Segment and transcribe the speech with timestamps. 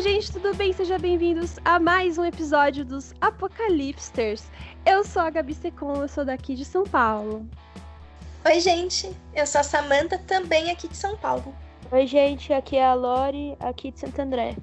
[0.00, 0.72] Oi, gente, tudo bem?
[0.72, 4.50] Sejam bem-vindos a mais um episódio dos Apocalipsters.
[4.86, 7.46] Eu sou a Gabi Secon, eu sou daqui de São Paulo.
[8.46, 11.54] Oi, gente, eu sou a Samanta, também aqui de São Paulo.
[11.92, 14.56] Oi, gente, aqui é a Lori, aqui de Santo André.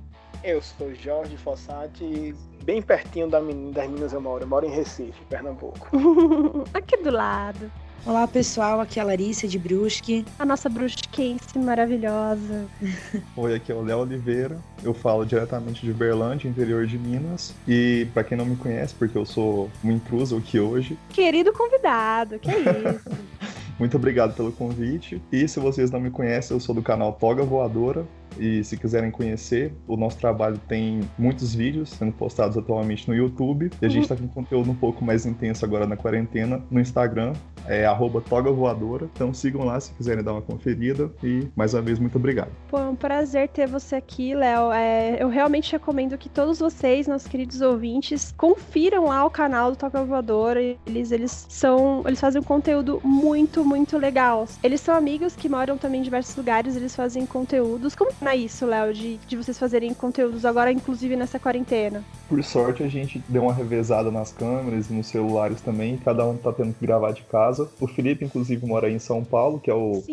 [0.43, 4.43] Eu sou Jorge Fossati, bem pertinho das meninas eu moro.
[4.43, 5.87] Eu moro em Recife, Pernambuco.
[6.73, 7.71] aqui do lado.
[8.05, 10.25] Olá pessoal, aqui é a Larissa de Brusque.
[10.39, 12.65] A nossa brusquense maravilhosa.
[13.35, 14.57] Oi, aqui é o Léo Oliveira.
[14.83, 17.53] Eu falo diretamente de Berlândia, interior de Minas.
[17.67, 20.97] E para quem não me conhece, porque eu sou um intruso aqui hoje.
[21.09, 23.09] Querido convidado, que isso.
[23.79, 25.21] Muito obrigado pelo convite.
[25.31, 28.05] E se vocês não me conhecem, eu sou do canal Toga Voadora.
[28.39, 33.71] E se quiserem conhecer, o nosso trabalho tem muitos vídeos sendo postados atualmente no YouTube.
[33.81, 37.33] E a gente está com conteúdo um pouco mais intenso agora na quarentena no Instagram,
[37.67, 39.07] é arroba Toga Voadora.
[39.13, 41.11] Então sigam lá se quiserem dar uma conferida.
[41.23, 42.51] E mais uma vez, muito obrigado.
[42.69, 44.71] Pô, é um prazer ter você aqui, Léo.
[44.71, 49.77] É, eu realmente recomendo que todos vocês, nossos queridos ouvintes, confiram lá o canal do
[49.77, 50.61] Toga Voadora.
[50.85, 52.03] Eles, eles são.
[52.05, 54.45] Eles fazem um conteúdo muito, muito legal.
[54.63, 57.95] Eles são amigos que moram também em diversos lugares, eles fazem conteúdos.
[57.95, 62.03] Como funciona isso, Léo, de, de vocês fazerem conteúdos agora, inclusive nessa quarentena?
[62.27, 66.35] Por sorte, a gente deu uma revezada nas câmeras e nos celulares também, cada um
[66.35, 67.56] tá tendo que gravar de casa.
[67.79, 70.03] O Felipe, inclusive, mora aí em São Paulo, que é o,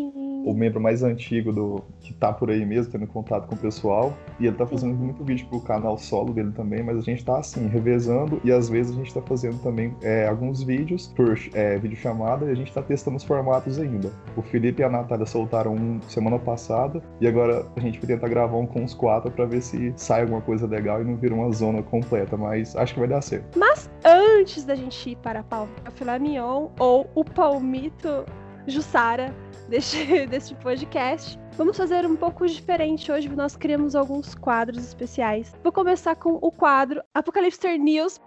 [0.45, 4.13] o membro mais antigo do que tá por aí mesmo, tendo contato com o pessoal.
[4.39, 5.05] E ele tá fazendo Sim.
[5.05, 8.69] muito vídeo pro canal solo dele também, mas a gente tá assim, revezando e às
[8.69, 12.73] vezes a gente tá fazendo também é, alguns vídeos por é, videochamada e a gente
[12.73, 14.13] tá testando os formatos ainda.
[14.37, 18.29] O Felipe e a Natália soltaram um semana passada e agora a gente vai tentar
[18.29, 21.35] gravar um com os quatro para ver se sai alguma coisa legal e não vira
[21.35, 23.59] uma zona completa, mas acho que vai dar certo.
[23.59, 28.25] Mas antes da gente ir para a filé mignon ou o palmito
[28.67, 29.35] Jussara
[29.69, 35.55] deste, deste podcast, Vamos fazer um pouco diferente hoje, nós criamos alguns quadros especiais.
[35.63, 38.21] Vou começar com o quadro Apocalipse News.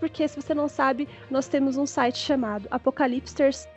[0.00, 3.68] Porque se você não sabe, nós temos um site chamado Apocalipsters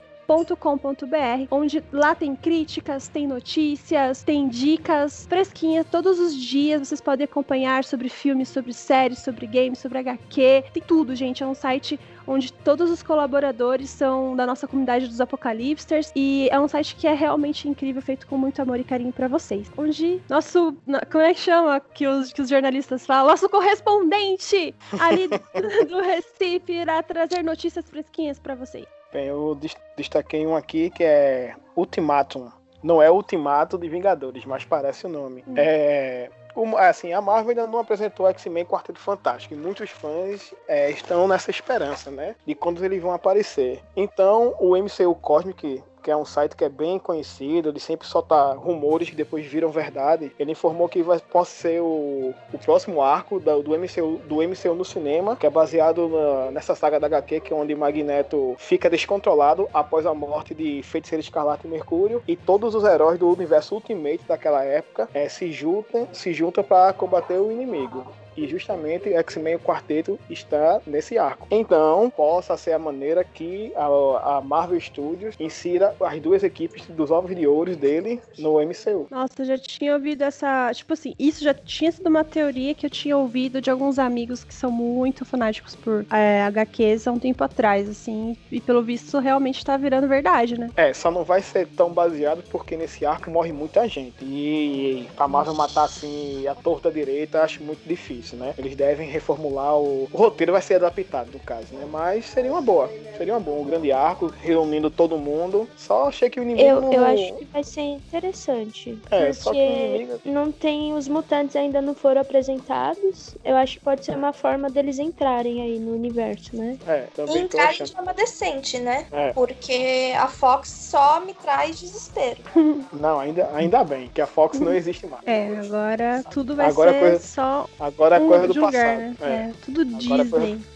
[0.56, 6.88] com.br, onde lá tem críticas, tem notícias, tem dicas fresquinhas todos os dias.
[6.88, 11.44] Vocês podem acompanhar sobre filmes, sobre séries, sobre games, sobre HQ, tem tudo, gente.
[11.44, 16.60] É um site onde todos os colaboradores são da nossa comunidade dos Apocalipsters e é
[16.60, 19.72] um site que é realmente incrível, feito com muito amor e carinho para vocês.
[19.78, 20.76] Onde nosso,
[21.12, 23.28] como é que chama que os, que os jornalistas falam?
[23.28, 28.86] Nosso correspondente ali do Recife irá trazer notícias fresquinhas para vocês.
[29.16, 29.58] Bem, eu
[29.96, 32.52] destaquei um aqui que é Ultimatum.
[32.84, 35.42] Não é Ultimato de Vingadores, mas parece o nome.
[35.48, 35.54] Hum.
[35.56, 36.30] É
[36.78, 41.50] assim, a Marvel ainda não apresentou X-Men Quarteto Fantástico e muitos fãs é, estão nessa
[41.50, 42.36] esperança, né?
[42.46, 43.82] De quando eles vão aparecer.
[43.96, 48.54] Então, o MCU Cosmic que é um site que é bem conhecido, ele sempre solta
[48.54, 50.32] rumores que depois viram verdade.
[50.38, 54.76] Ele informou que vai, pode ser o, o próximo arco do, do, MCU, do MCU
[54.76, 58.88] no cinema, que é baseado na, nessa saga da HQ, que é onde Magneto fica
[58.88, 63.74] descontrolado após a morte de Feiticeiro Escarlate e Mercúrio, e todos os heróis do universo
[63.74, 68.06] Ultimate daquela época é, se juntam se juntam para combater o inimigo
[68.38, 71.48] e justamente X-Men Quarteto está nesse arco.
[71.50, 77.12] Então, possa ser a maneira que a, a, Marvel Studios insira as duas equipes dos
[77.12, 79.08] ovos de ouro dele no MCU.
[79.10, 80.72] Nossa, eu já tinha ouvido essa.
[80.74, 84.44] Tipo assim, isso já tinha sido uma teoria que eu tinha ouvido de alguns amigos
[84.44, 89.20] que são muito fanáticos por é, HQs há um tempo atrás, assim, e pelo visto
[89.20, 90.70] realmente tá virando verdade, né?
[90.76, 94.24] É, só não vai ser tão baseado porque nesse arco morre muita gente.
[94.24, 98.54] E a Marvel matar assim a torta direita acho muito difícil isso, né?
[98.58, 100.10] Eles devem reformular o...
[100.12, 101.86] o roteiro vai ser adaptado no caso, né?
[101.90, 105.70] Mas seria uma boa, seria uma boa, um grande arco reunindo todo mundo.
[105.78, 110.20] Só achei que o inimigo eu, eu acho que vai ser interessante, é, porque inimigo...
[110.26, 113.36] não tem os mutantes ainda não foram apresentados.
[113.46, 116.78] Eu acho que pode ser uma forma deles entrarem aí no universo, né?
[116.88, 119.06] É, também e entrar de forma decente, né?
[119.12, 119.32] É.
[119.34, 122.38] Porque a Fox só me traz desespero.
[122.92, 125.22] não, ainda, ainda bem que a Fox não existe mais.
[125.26, 127.20] É, agora tudo vai agora ser coisa...
[127.20, 129.00] só Agora agora é coisa do julgar, passado.
[129.00, 129.16] Né?
[129.22, 129.26] É.
[129.26, 129.54] é.
[129.64, 130.22] tudo agora Disney.
[130.22, 130.76] É coisa...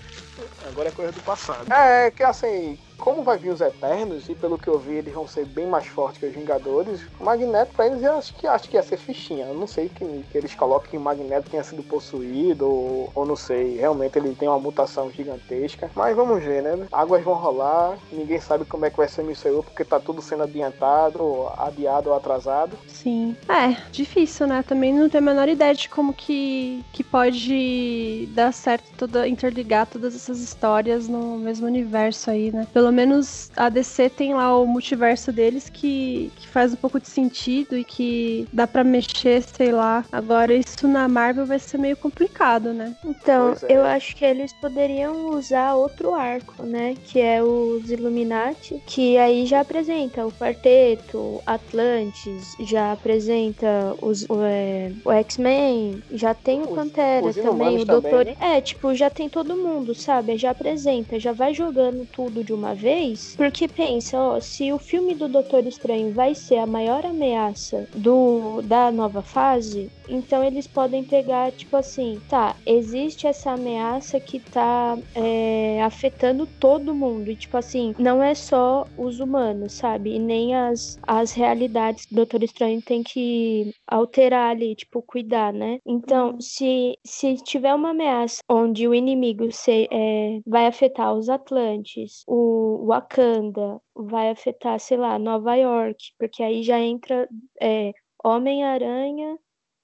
[0.67, 1.73] Agora é coisa do passado.
[1.73, 5.25] É, que assim, como vai vir os Eternos, e pelo que eu vi, eles vão
[5.27, 8.69] ser bem mais fortes que os Vingadores, o Magneto, pra eles, eu acho que, acho
[8.69, 9.45] que ia ser fichinha.
[9.45, 13.25] Eu não sei que, que eles colocam que o Magneto tenha sido possuído, ou, ou
[13.25, 13.77] não sei.
[13.77, 15.89] Realmente ele tem uma mutação gigantesca.
[15.95, 16.87] Mas vamos ver, né?
[16.91, 20.21] Águas vão rolar, ninguém sabe como é que vai ser o MCU, porque tá tudo
[20.21, 22.77] sendo adiantado, adiado ou atrasado.
[22.87, 23.35] Sim.
[23.47, 24.63] É, difícil, né?
[24.63, 29.87] Também não tenho a menor ideia de como que, que pode dar certo toda, interligar
[29.87, 32.67] todas essas histórias no mesmo universo aí, né?
[32.73, 36.99] Pelo Pelo menos a DC tem lá o multiverso deles que, que faz um pouco
[36.99, 40.03] de sentido e que dá para mexer, sei lá.
[40.11, 42.95] Agora, isso na Marvel vai ser meio complicado, né?
[43.05, 43.77] Então, é.
[43.77, 46.95] eu acho que eles poderiam usar outro arco, né?
[47.05, 54.41] Que é os Illuminati, que aí já apresenta o Quarteto, Atlantis, já apresenta os, o,
[54.41, 58.25] é, o X-Men, já tem o Pantera também, o Doutor.
[58.25, 58.57] Também, né?
[58.57, 60.35] É, tipo, já tem todo mundo, sabe?
[60.37, 63.35] Já apresenta, já vai jogando tudo de uma vez.
[63.35, 68.61] Porque pensa, ó, se o filme do Doutor Estranho vai ser a maior ameaça do
[68.63, 74.97] da nova fase, então eles podem pegar, tipo assim, tá, existe essa ameaça que tá
[75.13, 77.29] é, afetando todo mundo.
[77.29, 80.15] E, tipo assim, não é só os humanos, sabe?
[80.15, 85.53] E nem as, as realidades que o Doutor Estranho tem que alterar ali, tipo, cuidar,
[85.53, 85.79] né?
[85.85, 92.23] Então, se, se tiver uma ameaça onde o inimigo se, é, vai afetar os Atlantes,
[92.27, 97.27] o Wakanda, vai afetar, sei lá, Nova York, porque aí já entra
[97.61, 97.93] é,
[98.23, 99.37] Homem-Aranha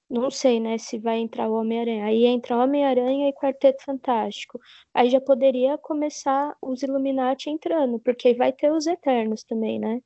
[0.09, 2.05] não sei, né, se vai entrar o Homem-Aranha.
[2.05, 4.59] Aí entra Homem-Aranha e Quarteto Fantástico.
[4.93, 10.01] Aí já poderia começar os Illuminati entrando, porque vai ter os Eternos também, né?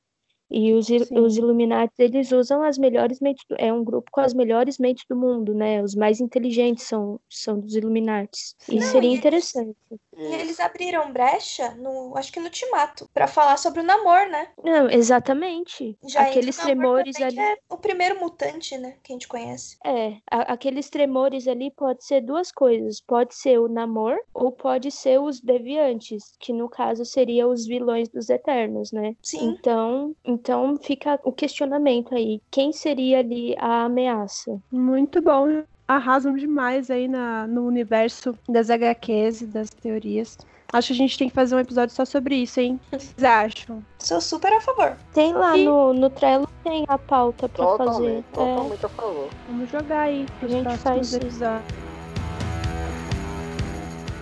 [0.51, 4.33] E os, os Illuminati, eles usam as melhores mentes, do, é um grupo com as
[4.33, 5.83] melhores mentes do mundo, né?
[5.83, 8.55] Os mais inteligentes são, são dos Illuminati.
[8.67, 9.77] E seria interessante.
[10.19, 14.49] E eles abriram brecha, no, acho que no Timato, para falar sobre o namoro, né?
[14.63, 15.97] Não, exatamente.
[16.03, 17.39] Já aqueles tremores ali.
[17.39, 18.97] é o primeiro mutante, né?
[19.03, 19.77] Que a gente conhece.
[19.85, 22.99] É, a, aqueles tremores ali pode ser duas coisas.
[23.01, 28.09] Pode ser o namoro ou pode ser os deviantes, que no caso seria os vilões
[28.09, 29.15] dos Eternos, né?
[29.21, 29.49] Sim.
[29.49, 32.41] Então, então fica o questionamento aí.
[32.51, 34.59] Quem seria ali a ameaça?
[34.71, 35.63] Muito bom.
[35.89, 40.37] Arrasam demais aí na, no universo das HQs e das teorias.
[40.71, 42.79] Acho que a gente tem que fazer um episódio só sobre isso, hein?
[42.93, 43.83] O que vocês acham?
[43.97, 44.95] Sou super a favor.
[45.15, 45.65] Tem lá e...
[45.65, 48.23] no, no Trello, tem a pauta pra totalmente, fazer.
[48.33, 48.85] Totalmente é.
[48.85, 49.29] a favor.
[49.47, 51.73] Vamos jogar aí a gente faz episódios.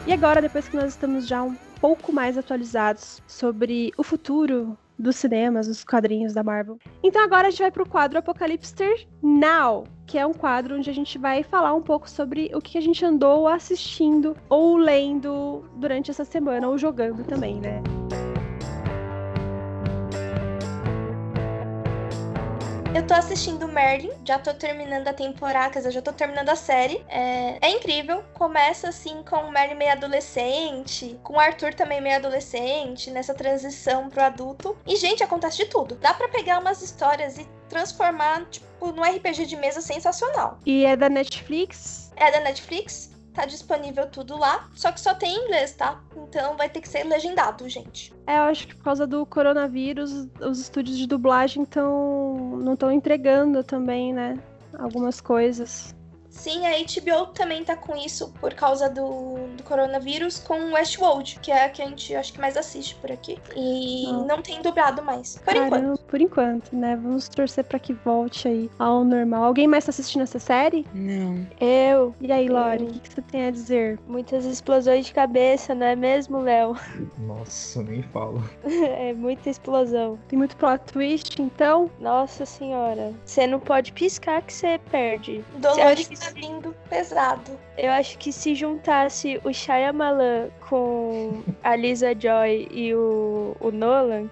[0.05, 5.15] E agora, depois que nós estamos já um pouco mais atualizados sobre o futuro dos
[5.15, 6.77] cinemas, dos quadrinhos da Marvel.
[7.03, 8.73] Então agora a gente vai pro quadro Apocalypse
[9.21, 12.77] Now, que é um quadro onde a gente vai falar um pouco sobre o que
[12.77, 17.81] a gente andou assistindo ou lendo durante essa semana, ou jogando também, né?
[22.97, 26.55] Eu tô assistindo Merlin, já tô terminando a temporada, quer dizer, já tô terminando a
[26.55, 27.05] série.
[27.07, 28.23] É, é incrível.
[28.33, 34.09] Começa assim com o Merlin meio adolescente, com o Arthur também meio adolescente, nessa transição
[34.09, 34.75] pro adulto.
[34.83, 35.93] E, gente, acontece de tudo.
[35.93, 40.57] Dá para pegar umas histórias e transformar, tipo, num RPG de mesa sensacional.
[40.65, 42.11] E é da Netflix?
[42.15, 43.15] É da Netflix.
[43.37, 46.01] Tá disponível tudo lá, só que só tem em inglês, tá?
[46.15, 48.11] Então vai ter que ser legendado, gente.
[48.25, 52.91] É, eu acho que por causa do coronavírus, os estúdios de dublagem tão, não estão
[52.91, 54.39] entregando também, né?
[54.79, 55.95] Algumas coisas.
[56.37, 61.51] Sim, a HBO também tá com isso por causa do, do coronavírus com Westworld, que
[61.51, 63.39] é a que a gente acho que mais assiste por aqui.
[63.55, 64.23] E oh.
[64.25, 65.37] não tem dublado mais.
[65.37, 66.05] Por Caramba, enquanto.
[66.05, 66.95] Por enquanto, né?
[66.95, 69.43] Vamos torcer para que volte aí ao normal.
[69.43, 70.85] Alguém mais tá assistindo essa série?
[70.93, 71.45] Não.
[71.59, 72.13] Eu.
[72.21, 73.99] E aí, Lori, o que, que, você tem a dizer?
[74.07, 76.77] Muitas explosões de cabeça, não é mesmo, Léo?
[77.17, 78.47] Nossa, nem falo.
[78.63, 80.19] é muita explosão.
[80.27, 81.89] Tem muito plot twist, então?
[81.99, 83.11] Nossa senhora.
[83.25, 85.43] Você não pode piscar que você perde.
[85.57, 87.59] Dolores tá vindo pesado.
[87.77, 94.29] Eu acho que se juntasse o Shyamalan com a Lisa Joy e o, o Nolan,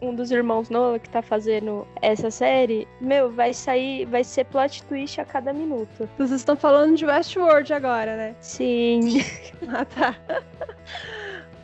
[0.00, 4.82] um dos irmãos Nolan que tá fazendo essa série, meu, vai sair, vai ser plot
[4.84, 6.08] twist a cada minuto.
[6.16, 8.34] Vocês estão falando de Westworld agora, né?
[8.40, 9.20] Sim.
[9.68, 10.16] ah, tá.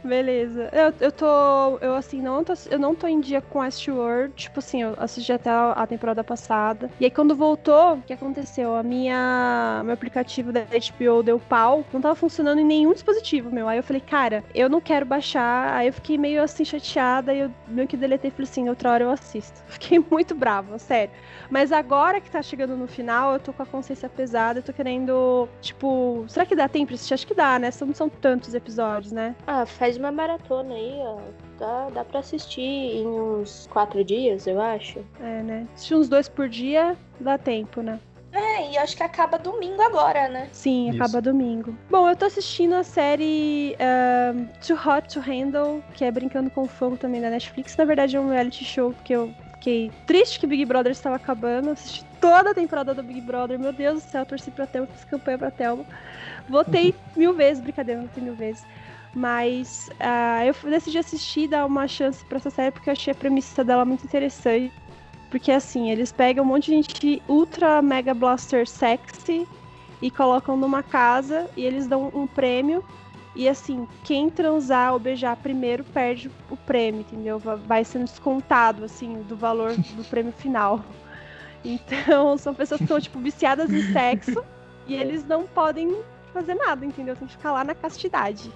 [0.03, 0.71] Beleza.
[0.73, 1.79] Eu, eu tô.
[1.81, 4.35] Eu assim, não tô, eu não tô em dia com Westworld.
[4.35, 6.91] Tipo assim, eu assisti até a, temporada passada.
[6.99, 8.75] E aí, quando voltou, o que aconteceu?
[8.75, 9.83] A minha.
[9.85, 11.85] Meu aplicativo da HBO deu pau.
[11.93, 13.69] Não tava funcionando em nenhum dispositivo, meu.
[13.69, 15.75] Aí eu falei, cara, eu não quero baixar.
[15.75, 17.35] Aí eu fiquei meio assim chateada.
[17.35, 19.63] E eu meio que deletei falei assim, outra hora eu assisto.
[19.69, 21.13] Fiquei muito brava, sério.
[21.51, 24.61] Mas agora que tá chegando no final, eu tô com a consciência pesada.
[24.61, 27.15] Eu tô querendo, tipo, será que dá tempo pra assistir?
[27.15, 27.71] Acho que dá, né?
[27.81, 29.35] Não são tantos episódios, né?
[29.47, 31.19] Ah, faz faz uma maratona aí, ó.
[31.59, 35.01] Dá, dá pra assistir em uns quatro dias, eu acho.
[35.21, 35.67] É, né?
[35.75, 37.99] Assistir uns dois por dia, dá tempo, né?
[38.33, 40.49] É, e acho que acaba domingo agora, né?
[40.53, 41.03] Sim, Isso.
[41.03, 41.77] acaba domingo.
[41.91, 46.67] Bom, eu tô assistindo a série uh, Too Hot to Handle, que é Brincando com
[46.67, 47.77] Fogo também da Netflix.
[47.77, 51.71] Na verdade é um reality show que eu fiquei triste que Big Brother estava acabando.
[51.71, 53.59] Assisti toda a temporada do Big Brother.
[53.59, 55.85] Meu Deus do céu, torci pra Thelma, fiz campanha pra Thelma.
[56.49, 58.65] Votei mil vezes, brincadeira, votei mil vezes.
[59.15, 63.17] Mas uh, eu decidi assistir, dar uma chance para essa série porque eu achei a
[63.17, 64.73] premissa dela muito interessante.
[65.31, 69.47] Porque assim, eles pegam um monte de gente ultra mega blaster sexy
[70.03, 72.85] e colocam numa casa e eles dão um prêmio.
[73.35, 77.39] E assim, quem transar ou beijar primeiro perde o prêmio, entendeu?
[77.39, 80.85] Vai sendo descontado, assim, do valor do prêmio final.
[81.65, 84.45] Então, são pessoas que estão, tipo, viciadas em sexo
[84.87, 85.97] e eles não podem
[86.33, 87.15] fazer nada, entendeu?
[87.15, 88.51] Tem que ficar lá na castidade.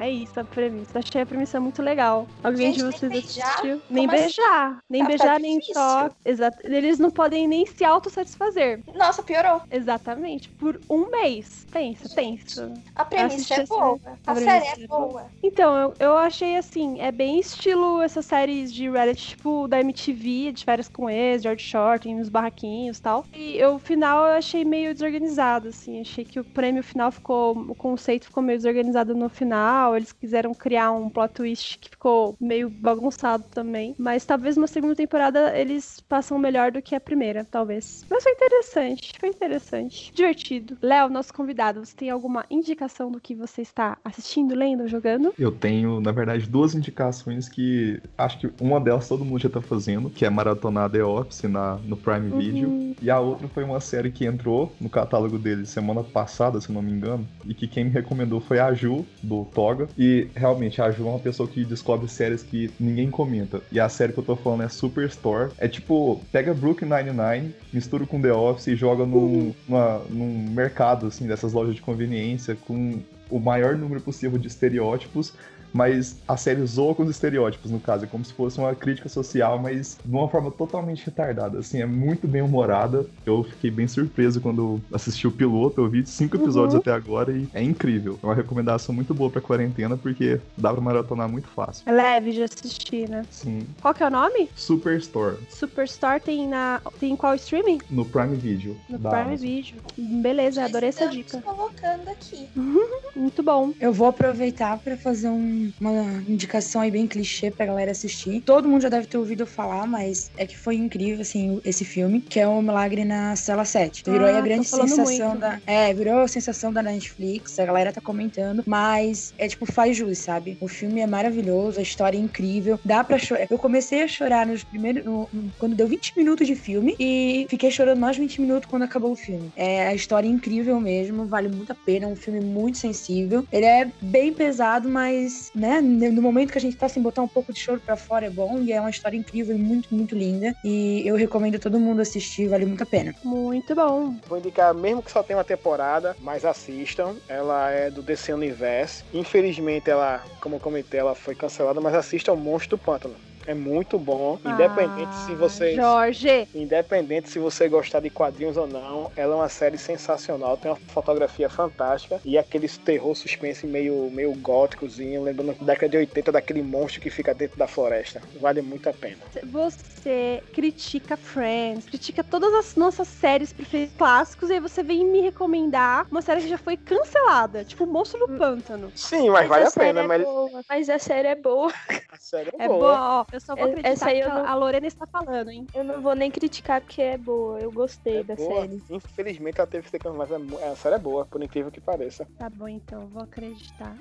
[0.00, 0.98] É isso a premissa.
[0.98, 2.26] Achei a premissa muito legal.
[2.42, 3.82] Alguém Gente, de vocês nem assistiu?
[3.90, 4.68] Nem Como beijar.
[4.70, 4.80] Assim?
[4.88, 6.10] Nem tá, beijar, tá nem só.
[6.24, 6.58] Exato.
[6.64, 8.80] Eles não podem nem se autossatisfazer.
[8.94, 9.60] Nossa, piorou.
[9.70, 10.48] Exatamente.
[10.48, 11.66] Por um mês.
[11.70, 12.72] Pensa, Gente, pensa.
[12.96, 14.00] A premissa é boa.
[14.26, 15.26] A, a série é, é boa.
[15.42, 20.52] Então, eu, eu achei assim, é bem estilo essas séries de reality, tipo da MTV,
[20.52, 23.26] de férias com ex, George Short, nos barraquinhos e tal.
[23.34, 26.00] E o final eu achei meio desorganizado, assim.
[26.00, 27.52] Achei que o prêmio final ficou.
[27.52, 32.36] O conceito ficou meio desorganizado no final Eles quiseram criar um plot twist que ficou
[32.40, 33.94] meio bagunçado também.
[33.98, 38.04] Mas talvez uma segunda temporada eles passam melhor do que a primeira, talvez.
[38.10, 40.12] Mas foi interessante, foi interessante.
[40.14, 40.76] Divertido.
[40.82, 45.32] Léo, nosso convidado, você tem alguma indicação do que você está assistindo, lendo, jogando?
[45.38, 49.60] Eu tenho, na verdade, duas indicações que acho que uma delas todo mundo já tá
[49.60, 52.38] fazendo, que é maratonar The Office na, no Prime uhum.
[52.38, 52.96] Video.
[53.00, 56.82] E a outra foi uma série que entrou no catálogo dele semana passada, se não
[56.82, 60.90] me engano, e que quem me recomendou foi a Ju, do Toga e realmente, a
[60.90, 63.60] Ju é uma pessoa que descobre séries que ninguém comenta.
[63.70, 65.52] E a série que eu tô falando é Superstore.
[65.58, 69.54] É tipo, pega Brooklyn Nine-Nine, mistura com The Office e joga num, uhum.
[69.68, 75.32] numa, num mercado, assim, dessas lojas de conveniência, com o maior número possível de estereótipos
[75.72, 78.04] mas a série zoa com os estereótipos, no caso.
[78.04, 81.58] É como se fosse uma crítica social, mas de uma forma totalmente retardada.
[81.58, 83.06] Assim, é muito bem humorada.
[83.24, 85.80] Eu fiquei bem surpreso quando assisti o piloto.
[85.80, 86.80] Eu vi cinco episódios uhum.
[86.80, 88.18] até agora e é incrível.
[88.22, 91.82] É uma recomendação muito boa pra quarentena, porque dá pra maratonar muito fácil.
[91.86, 93.24] É leve de assistir, né?
[93.30, 93.66] Sim.
[93.80, 94.48] Qual que é o nome?
[94.54, 95.36] Superstore.
[95.48, 96.80] Superstore tem na.
[96.98, 97.80] Tem qual streaming?
[97.90, 98.76] No Prime Video.
[98.88, 99.36] No Prime Amazon.
[99.38, 99.76] Video.
[99.96, 101.40] Beleza, adorei essa dica.
[101.40, 102.48] colocando aqui.
[103.14, 103.72] muito bom.
[103.80, 108.40] Eu vou aproveitar para fazer um uma indicação aí bem clichê pra galera assistir.
[108.42, 112.20] Todo mundo já deve ter ouvido falar, mas é que foi incrível, assim, esse filme,
[112.20, 114.04] que é o Milagre na Cela 7.
[114.06, 115.40] Virou ah, aí a grande sensação muito.
[115.40, 115.60] da.
[115.66, 120.18] É, virou a sensação da Netflix, a galera tá comentando, mas é tipo, faz jus,
[120.18, 120.56] sabe?
[120.60, 123.46] O filme é maravilhoso, a história é incrível, dá pra chorar.
[123.50, 125.04] Eu comecei a chorar nos primeiros.
[125.04, 129.12] No, quando deu 20 minutos de filme e fiquei chorando mais 20 minutos quando acabou
[129.12, 129.52] o filme.
[129.56, 133.46] É, a história é incrível mesmo, vale muito a pena, é um filme muito sensível.
[133.52, 137.28] Ele é bem pesado, mas né, no momento que a gente tá sem botar um
[137.28, 140.14] pouco de choro para fora é bom e é uma história incrível e muito, muito
[140.14, 140.54] linda.
[140.64, 143.14] E eu recomendo todo mundo assistir, vale muito a pena.
[143.24, 144.14] Muito bom.
[144.26, 147.16] Vou indicar, mesmo que só tenha uma temporada, mas assistam.
[147.28, 149.04] Ela é do DC Universe.
[149.12, 153.29] Infelizmente, ela, como eu comentei, ela foi cancelada, mas assistam Monstro do Pântano.
[153.46, 158.66] É muito bom, independente ah, se você Jorge, independente se você gostar de quadrinhos ou
[158.66, 164.10] não, ela é uma série sensacional, tem uma fotografia fantástica e aqueles terror suspense meio
[164.10, 168.20] meio góticozinho, lembrando da década de 80 daquele monstro que fica dentro da floresta.
[168.40, 169.18] Vale muito a pena.
[169.50, 175.20] Você critica Friends, critica todas as nossas séries preferidas clássicos e aí você vem me
[175.20, 178.90] recomendar uma série que já foi cancelada, tipo Monstro do Pântano.
[178.94, 180.22] Sim, mas, mas vale a, a pena, é mas...
[180.22, 181.72] Boa, mas a série é boa.
[182.20, 182.78] Série é, é boa.
[182.78, 183.20] boa.
[183.20, 184.46] Ó, eu só vou acreditar Essa aí que não...
[184.46, 185.66] a Lorena está falando, hein?
[185.72, 187.58] Eu não vou nem criticar porque é boa.
[187.58, 188.60] Eu gostei é da boa.
[188.60, 188.82] série.
[188.90, 191.80] Infelizmente ela teve que ser cancelada, mas é a série é boa, por incrível que
[191.80, 192.28] pareça.
[192.38, 193.96] Tá bom, então, vou acreditar.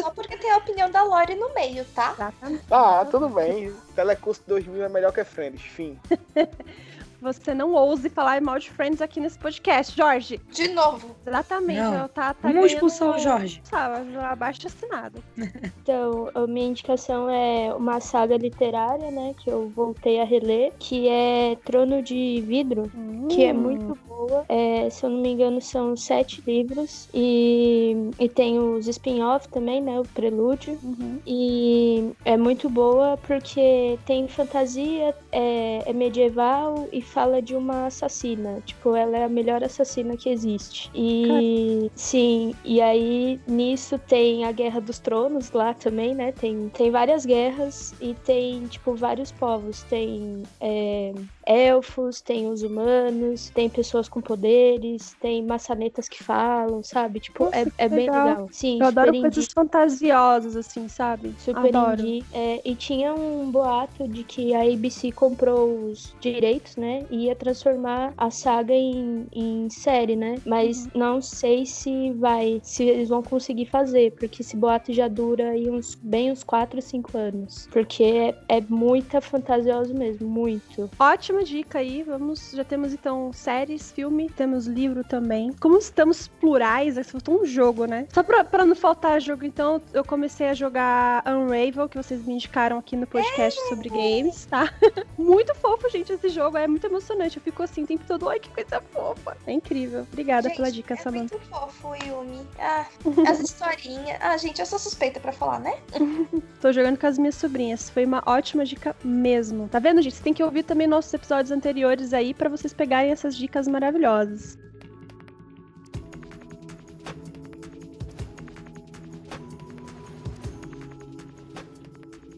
[0.00, 2.12] Só porque tem a opinião da Lore no meio, tá?
[2.14, 2.64] Exatamente.
[2.70, 3.70] Ah, tudo bem.
[3.94, 5.98] Telecurso 2000 é melhor que Friends, fim.
[7.20, 10.40] você não ouse falar mal de Friends aqui nesse podcast, Jorge.
[10.52, 11.16] De novo.
[11.26, 11.80] Exatamente.
[11.80, 12.08] Não.
[12.08, 13.60] Tá, tá Vamos expulsar o Jorge.
[13.64, 15.22] Sabe, abaixo assinado.
[15.82, 19.34] Então, a minha indicação é uma saga literária, né?
[19.38, 23.26] Que eu voltei a reler, que é Trono de Vidro, hum.
[23.28, 24.44] que é muito boa.
[24.48, 27.08] É, se eu não me engano, são sete livros.
[27.14, 29.98] E, e tem os spin-off também, né?
[29.98, 30.78] O prelúdio.
[30.82, 31.18] Uhum.
[31.26, 38.60] E é muito boa porque tem fantasia, é, é medieval e fala de uma assassina.
[38.64, 40.90] Tipo, ela é a melhor assassina que existe.
[40.94, 46.32] E sim, e aí nisso tem a Guerra dos Tronos lá também, né?
[46.32, 49.82] Tem, tem várias guerras e tem, tipo, vários povos.
[49.84, 51.12] Tem é,
[51.48, 57.20] elfos, tem os humanos, tem pessoas com poderes, tem maçanetas que falam, sabe?
[57.20, 58.48] Tipo, Nossa, é, é bem legal.
[58.52, 61.34] Sim, eu adoro coisas fantasiosas, assim, sabe?
[61.38, 62.02] Super adoro.
[62.02, 62.24] indie.
[62.32, 67.06] É, e tinha um boato de que a ABC comprou os direitos, né?
[67.10, 70.36] E ia transformar a saga em, em série, né?
[70.44, 70.90] Mas uhum.
[70.94, 75.70] não sei se vai, se eles vão conseguir fazer, porque esse boato já dura aí
[75.70, 77.68] uns, bem uns 4, 5 anos.
[77.70, 80.90] Porque é, é muita fantasioso mesmo, muito.
[81.38, 85.52] Ótima dica aí, vamos, já temos então séries, filme, temos livro também.
[85.60, 88.08] Como estamos plurais, é faltou um jogo, né?
[88.12, 92.34] Só pra, pra não faltar jogo, então, eu comecei a jogar Unravel, que vocês me
[92.34, 93.68] indicaram aqui no podcast é.
[93.68, 94.72] sobre games, tá?
[95.16, 97.36] muito fofo, gente, esse jogo, é muito emocionante.
[97.36, 99.36] Eu fico assim o tempo todo, ai, que coisa fofa.
[99.46, 100.06] É incrível.
[100.12, 101.36] Obrigada gente, pela dica, é Samantha.
[101.36, 102.44] muito fofo, Yumi.
[102.58, 102.84] Ah,
[103.28, 104.18] as historinhas.
[104.20, 105.78] Ah, gente, eu sou suspeita pra falar, né?
[106.60, 107.88] Tô jogando com as minhas sobrinhas.
[107.90, 109.68] Foi uma ótima dica mesmo.
[109.68, 110.16] Tá vendo, gente?
[110.16, 114.58] Você tem que ouvir também nossos episódios anteriores aí para vocês pegarem essas dicas maravilhosas.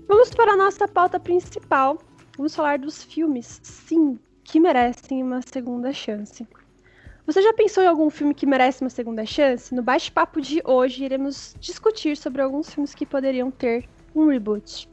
[0.07, 1.99] Vamos para a nossa pauta principal.
[2.37, 6.47] Vamos falar dos filmes, sim, que merecem uma segunda chance.
[7.27, 9.73] Você já pensou em algum filme que merece uma segunda chance?
[9.73, 14.89] No bate-papo de hoje, iremos discutir sobre alguns filmes que poderiam ter um reboot.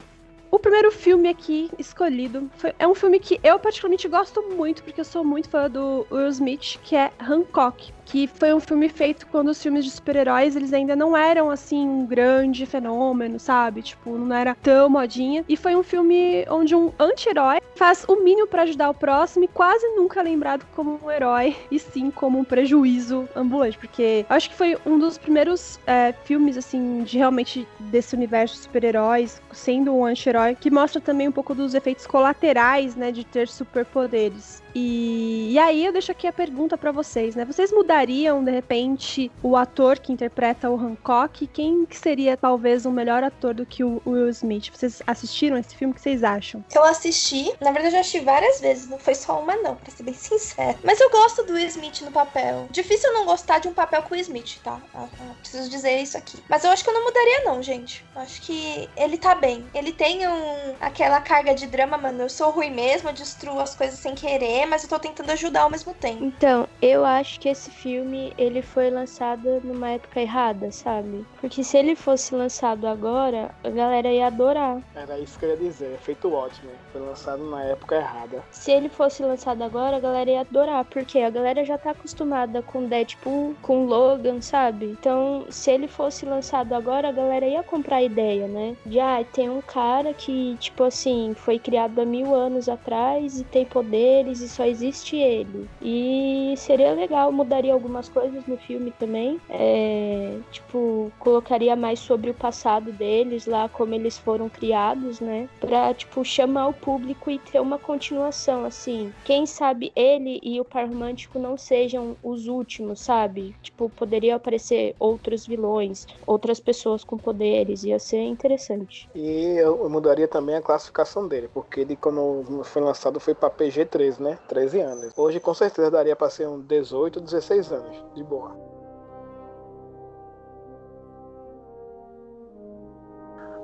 [0.50, 5.00] O primeiro filme aqui escolhido foi, é um filme que eu particularmente gosto muito, porque
[5.00, 9.26] eu sou muito fã do Will Smith, que é Hancock que foi um filme feito
[9.26, 13.82] quando os filmes de super-heróis eles ainda não eram assim um grande fenômeno, sabe?
[13.82, 15.44] Tipo, não era tão modinha.
[15.48, 19.48] E foi um filme onde um anti-herói faz o mínimo para ajudar o próximo e
[19.48, 23.78] quase nunca é lembrado como um herói, e sim como um prejuízo ambulante.
[23.78, 28.62] Porque acho que foi um dos primeiros é, filmes, assim, de realmente desse universo de
[28.62, 33.48] super-heróis, sendo um anti-herói, que mostra também um pouco dos efeitos colaterais, né, de ter
[33.48, 34.62] superpoderes.
[34.74, 37.44] E, e aí eu deixo aqui a pergunta para vocês, né?
[37.44, 41.46] Vocês mudariam, de repente, o ator que interpreta o Hancock?
[41.48, 44.70] Quem que seria, talvez, um melhor ator do que o Will Smith?
[44.72, 45.92] Vocês assistiram esse filme?
[45.92, 46.64] O que vocês acham?
[46.74, 47.52] Eu assisti.
[47.60, 48.88] Na verdade, eu assisti várias vezes.
[48.88, 50.78] Não foi só uma, não, pra ser bem sincero.
[50.84, 52.68] Mas eu gosto do Will Smith no papel.
[52.70, 54.80] Difícil não gostar de um papel com o Smith, tá?
[54.94, 56.38] Ah, ah, preciso dizer isso aqui.
[56.48, 58.04] Mas eu acho que eu não mudaria, não, gente.
[58.14, 59.66] Eu acho que ele tá bem.
[59.74, 62.22] Ele tem um, aquela carga de drama, mano.
[62.22, 65.62] Eu sou ruim mesmo, eu destruo as coisas sem querer mas eu tô tentando ajudar
[65.62, 66.24] ao mesmo tempo.
[66.24, 71.24] Então, eu acho que esse filme, ele foi lançado numa época errada, sabe?
[71.40, 74.80] Porque se ele fosse lançado agora, a galera ia adorar.
[74.94, 76.70] Era isso que eu ia dizer, é feito ótimo.
[76.92, 78.42] Foi lançado na época errada.
[78.50, 82.62] Se ele fosse lançado agora, a galera ia adorar, porque a galera já tá acostumada
[82.62, 84.96] com Deadpool, com Logan, sabe?
[84.98, 88.76] Então, se ele fosse lançado agora, a galera ia comprar a ideia, né?
[88.84, 93.44] De, ah, tem um cara que, tipo assim, foi criado há mil anos atrás e
[93.44, 95.68] tem poderes só existe ele.
[95.80, 99.40] E seria legal, mudaria algumas coisas no filme também.
[99.48, 105.48] É, tipo, colocaria mais sobre o passado deles lá, como eles foram criados, né?
[105.60, 109.12] Pra, tipo, chamar o público e ter uma continuação, assim.
[109.24, 113.54] Quem sabe ele e o par romântico não sejam os últimos, sabe?
[113.62, 119.08] Tipo, poderia aparecer outros vilões, outras pessoas com poderes, ia ser interessante.
[119.14, 124.20] E eu mudaria também a classificação dele, porque ele, quando foi lançado, foi pra PG-13,
[124.20, 124.37] né?
[124.46, 125.12] 13 anos.
[125.16, 128.56] Hoje, com certeza, daria para ser um 18, 16 anos, de boa.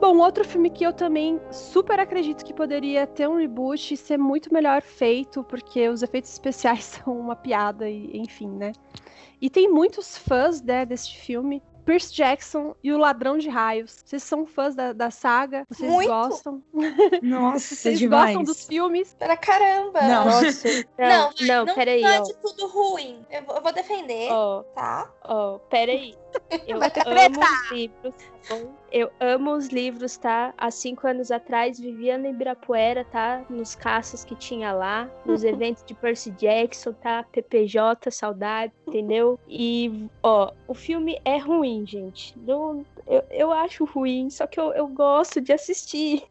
[0.01, 4.19] Bom, outro filme que eu também super acredito que poderia ter um reboot e ser
[4.19, 8.73] muito melhor feito, porque os efeitos especiais são uma piada, e enfim, né?
[9.41, 11.63] E tem muitos fãs né, deste filme.
[11.85, 14.03] Percy Jackson e o Ladrão de Raios.
[14.05, 15.65] Vocês são fãs da, da saga?
[15.69, 16.09] Vocês Muito?
[16.09, 16.63] gostam?
[17.23, 18.35] Nossa, Vocês demais.
[18.37, 19.15] gostam dos filmes?
[19.19, 20.01] Pra caramba.
[20.03, 20.25] Não.
[20.25, 20.69] Nossa,
[20.99, 22.23] não, não, não, não peraí, não é ó.
[22.23, 23.25] de tudo ruim.
[23.31, 25.11] Eu, vou- eu vou defender, Ó, tá?
[25.25, 26.15] ó, peraí.
[26.67, 28.13] Eu amo livros,
[28.49, 28.75] tá bom?
[28.97, 30.55] Eu amo os livros, tá?
[30.57, 33.45] Há cinco anos atrás vivia no Ibirapuera, tá?
[33.51, 37.25] Nos caças que tinha lá, nos eventos de Percy Jackson, tá?
[37.33, 39.37] PPJ, saudade, entendeu?
[39.49, 42.33] E, ó, o filme é ruim, gente.
[42.39, 46.23] Não, eu, eu acho ruim, só que eu, eu gosto de assistir.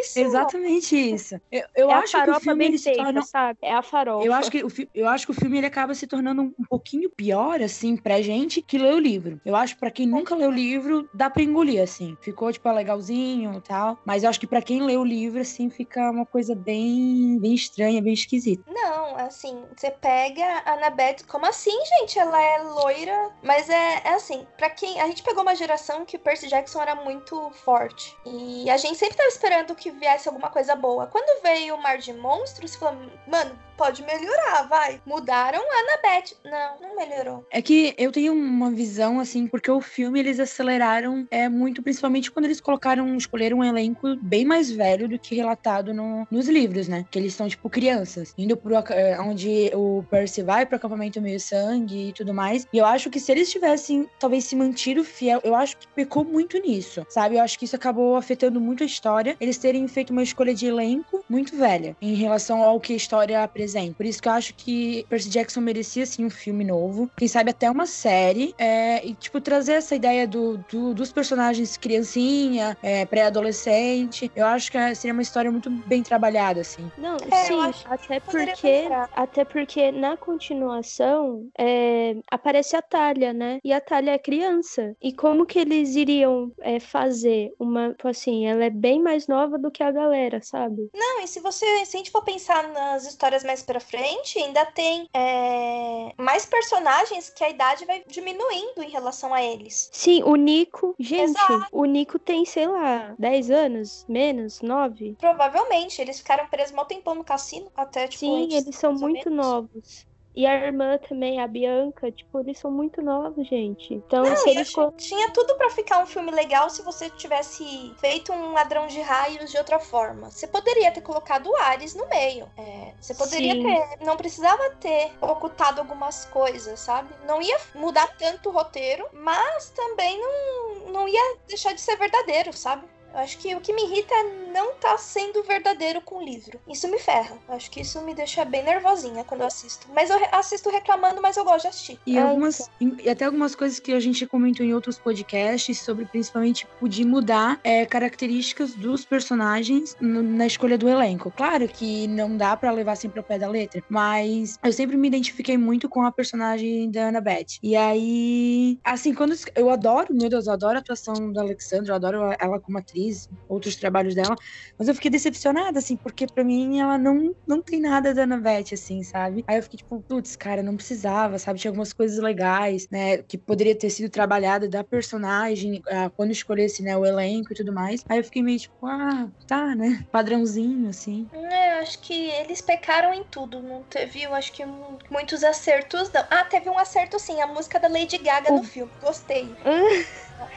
[0.00, 0.18] Isso.
[0.18, 1.36] Exatamente isso.
[1.50, 3.58] Eu, eu é a acho que o farofa filme bem feita, torna sabe?
[3.62, 4.26] É a farofa.
[4.26, 6.52] Eu acho, que o, fi- eu acho que o filme ele acaba se tornando um,
[6.58, 9.40] um pouquinho pior, assim, pra gente que lê o livro.
[9.46, 12.01] Eu acho que pra quem nunca leu o livro, dá pra engolir, assim.
[12.20, 13.98] Ficou, tipo, legalzinho e tal.
[14.04, 17.54] Mas eu acho que pra quem lê o livro, assim, fica uma coisa bem, bem
[17.54, 18.64] estranha, bem esquisita.
[18.66, 21.24] Não, assim, você pega a Annabeth.
[21.26, 22.18] Como assim, gente?
[22.18, 23.30] Ela é loira.
[23.42, 25.00] Mas é, é assim, pra quem.
[25.00, 28.16] A gente pegou uma geração que Percy Jackson era muito forte.
[28.26, 31.06] E a gente sempre tava esperando que viesse alguma coisa boa.
[31.06, 35.00] Quando veio o Mar de Monstros, falou, mano, pode melhorar, vai.
[35.04, 36.36] Mudaram a Annabeth.
[36.44, 37.44] Não, não melhorou.
[37.50, 42.30] É que eu tenho uma visão, assim, porque o filme eles aceleraram é muito, principalmente
[42.30, 46.86] quando eles colocaram, escolheram um elenco bem mais velho do que relatado no, nos livros,
[46.86, 47.04] né?
[47.10, 48.32] Que eles são, tipo, crianças.
[48.38, 52.68] Indo pro é, onde o Percy vai pro acampamento meio sangue e tudo mais.
[52.72, 56.22] E eu acho que se eles tivessem, talvez, se mantido fiel, eu acho que pecou
[56.22, 57.34] muito nisso, sabe?
[57.34, 59.36] Eu acho que isso acabou afetando muito a história.
[59.40, 63.42] Eles terem feito uma escolha de elenco muito velha em relação ao que a história
[63.42, 63.71] apresenta.
[63.92, 67.10] Por isso que eu acho que Percy Jackson merecia, sim, um filme novo.
[67.16, 68.54] Quem sabe até uma série.
[68.58, 74.30] É, e, tipo, trazer essa ideia do, do dos personagens criancinha, é, pré-adolescente.
[74.34, 76.90] Eu acho que seria uma história muito bem trabalhada, assim.
[76.98, 83.58] Não, é, sim, até porque, até porque na continuação é, aparece a Talha, né?
[83.64, 84.94] E a Talha é criança.
[85.00, 89.58] E como que eles iriam é, fazer uma, tipo assim, ela é bem mais nova
[89.58, 90.88] do que a galera, sabe?
[90.94, 94.64] Não, e se você, se a gente for pensar nas histórias mais pra frente, ainda
[94.66, 99.90] tem é, mais personagens que a idade vai diminuindo em relação a eles.
[99.92, 101.66] Sim, o Nico, gente, Exato.
[101.72, 105.16] o Nico tem, sei lá, 10 anos, menos, 9?
[105.18, 110.06] Provavelmente, eles ficaram presos mal tempão no cassino, até, tipo, Sim, eles são muito novos.
[110.34, 113.92] E a irmã também, a Bianca, tipo, eles são muito novos, gente.
[113.92, 114.72] Então, Não, se eles.
[114.96, 119.50] Tinha tudo para ficar um filme legal se você tivesse feito um ladrão de raios
[119.50, 120.30] de outra forma.
[120.30, 122.48] Você poderia ter colocado o Ares no meio.
[122.56, 123.62] É, você poderia Sim.
[123.62, 124.04] ter.
[124.04, 127.12] Não precisava ter ocultado algumas coisas, sabe?
[127.26, 132.52] Não ia mudar tanto o roteiro, mas também não, não ia deixar de ser verdadeiro,
[132.54, 132.86] sabe?
[133.12, 136.24] Eu acho que o que me irrita é não estar tá sendo verdadeiro com o
[136.24, 136.58] livro.
[136.68, 137.36] Isso me ferra.
[137.48, 139.86] Eu acho que isso me deixa bem nervosinha quando eu assisto.
[139.94, 142.00] Mas eu assisto reclamando, mas eu gosto de assistir.
[142.06, 146.66] E, algumas, e até algumas coisas que a gente comentou em outros podcasts sobre principalmente
[146.80, 151.30] poder mudar é, características dos personagens no, na escolha do elenco.
[151.30, 155.08] Claro que não dá para levar sempre ao pé da letra, mas eu sempre me
[155.08, 157.58] identifiquei muito com a personagem da Annabeth.
[157.62, 161.96] E aí, assim, quando eu adoro, meu Deus, eu adoro a atuação da Alexandra, eu
[161.96, 163.01] adoro ela como atriz
[163.48, 164.34] outros trabalhos dela,
[164.78, 168.72] mas eu fiquei decepcionada, assim, porque para mim ela não, não tem nada da Annabeth,
[168.72, 169.44] assim, sabe?
[169.46, 171.58] Aí eu fiquei tipo, putz, cara, não precisava, sabe?
[171.58, 176.82] Tinha algumas coisas legais, né, que poderia ter sido trabalhada da personagem ah, quando escolhesse,
[176.82, 178.02] né, o elenco e tudo mais.
[178.08, 180.04] Aí eu fiquei meio tipo, ah, tá, né?
[180.10, 181.26] Padrãozinho, assim.
[181.32, 184.64] É, eu acho que eles pecaram em tudo, não teve, eu acho que
[185.10, 186.24] muitos acertos, não.
[186.30, 189.54] Ah, teve um acerto sim, a música da Lady Gaga no filme, gostei.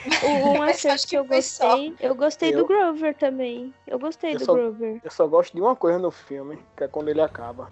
[0.23, 1.95] Um acerto que eu gostei.
[1.99, 2.59] Eu gostei eu...
[2.59, 3.73] do Grover também.
[3.87, 4.99] Eu gostei eu do só, Grover.
[5.03, 7.69] Eu só gosto de uma coisa no filme, que é quando ele acaba.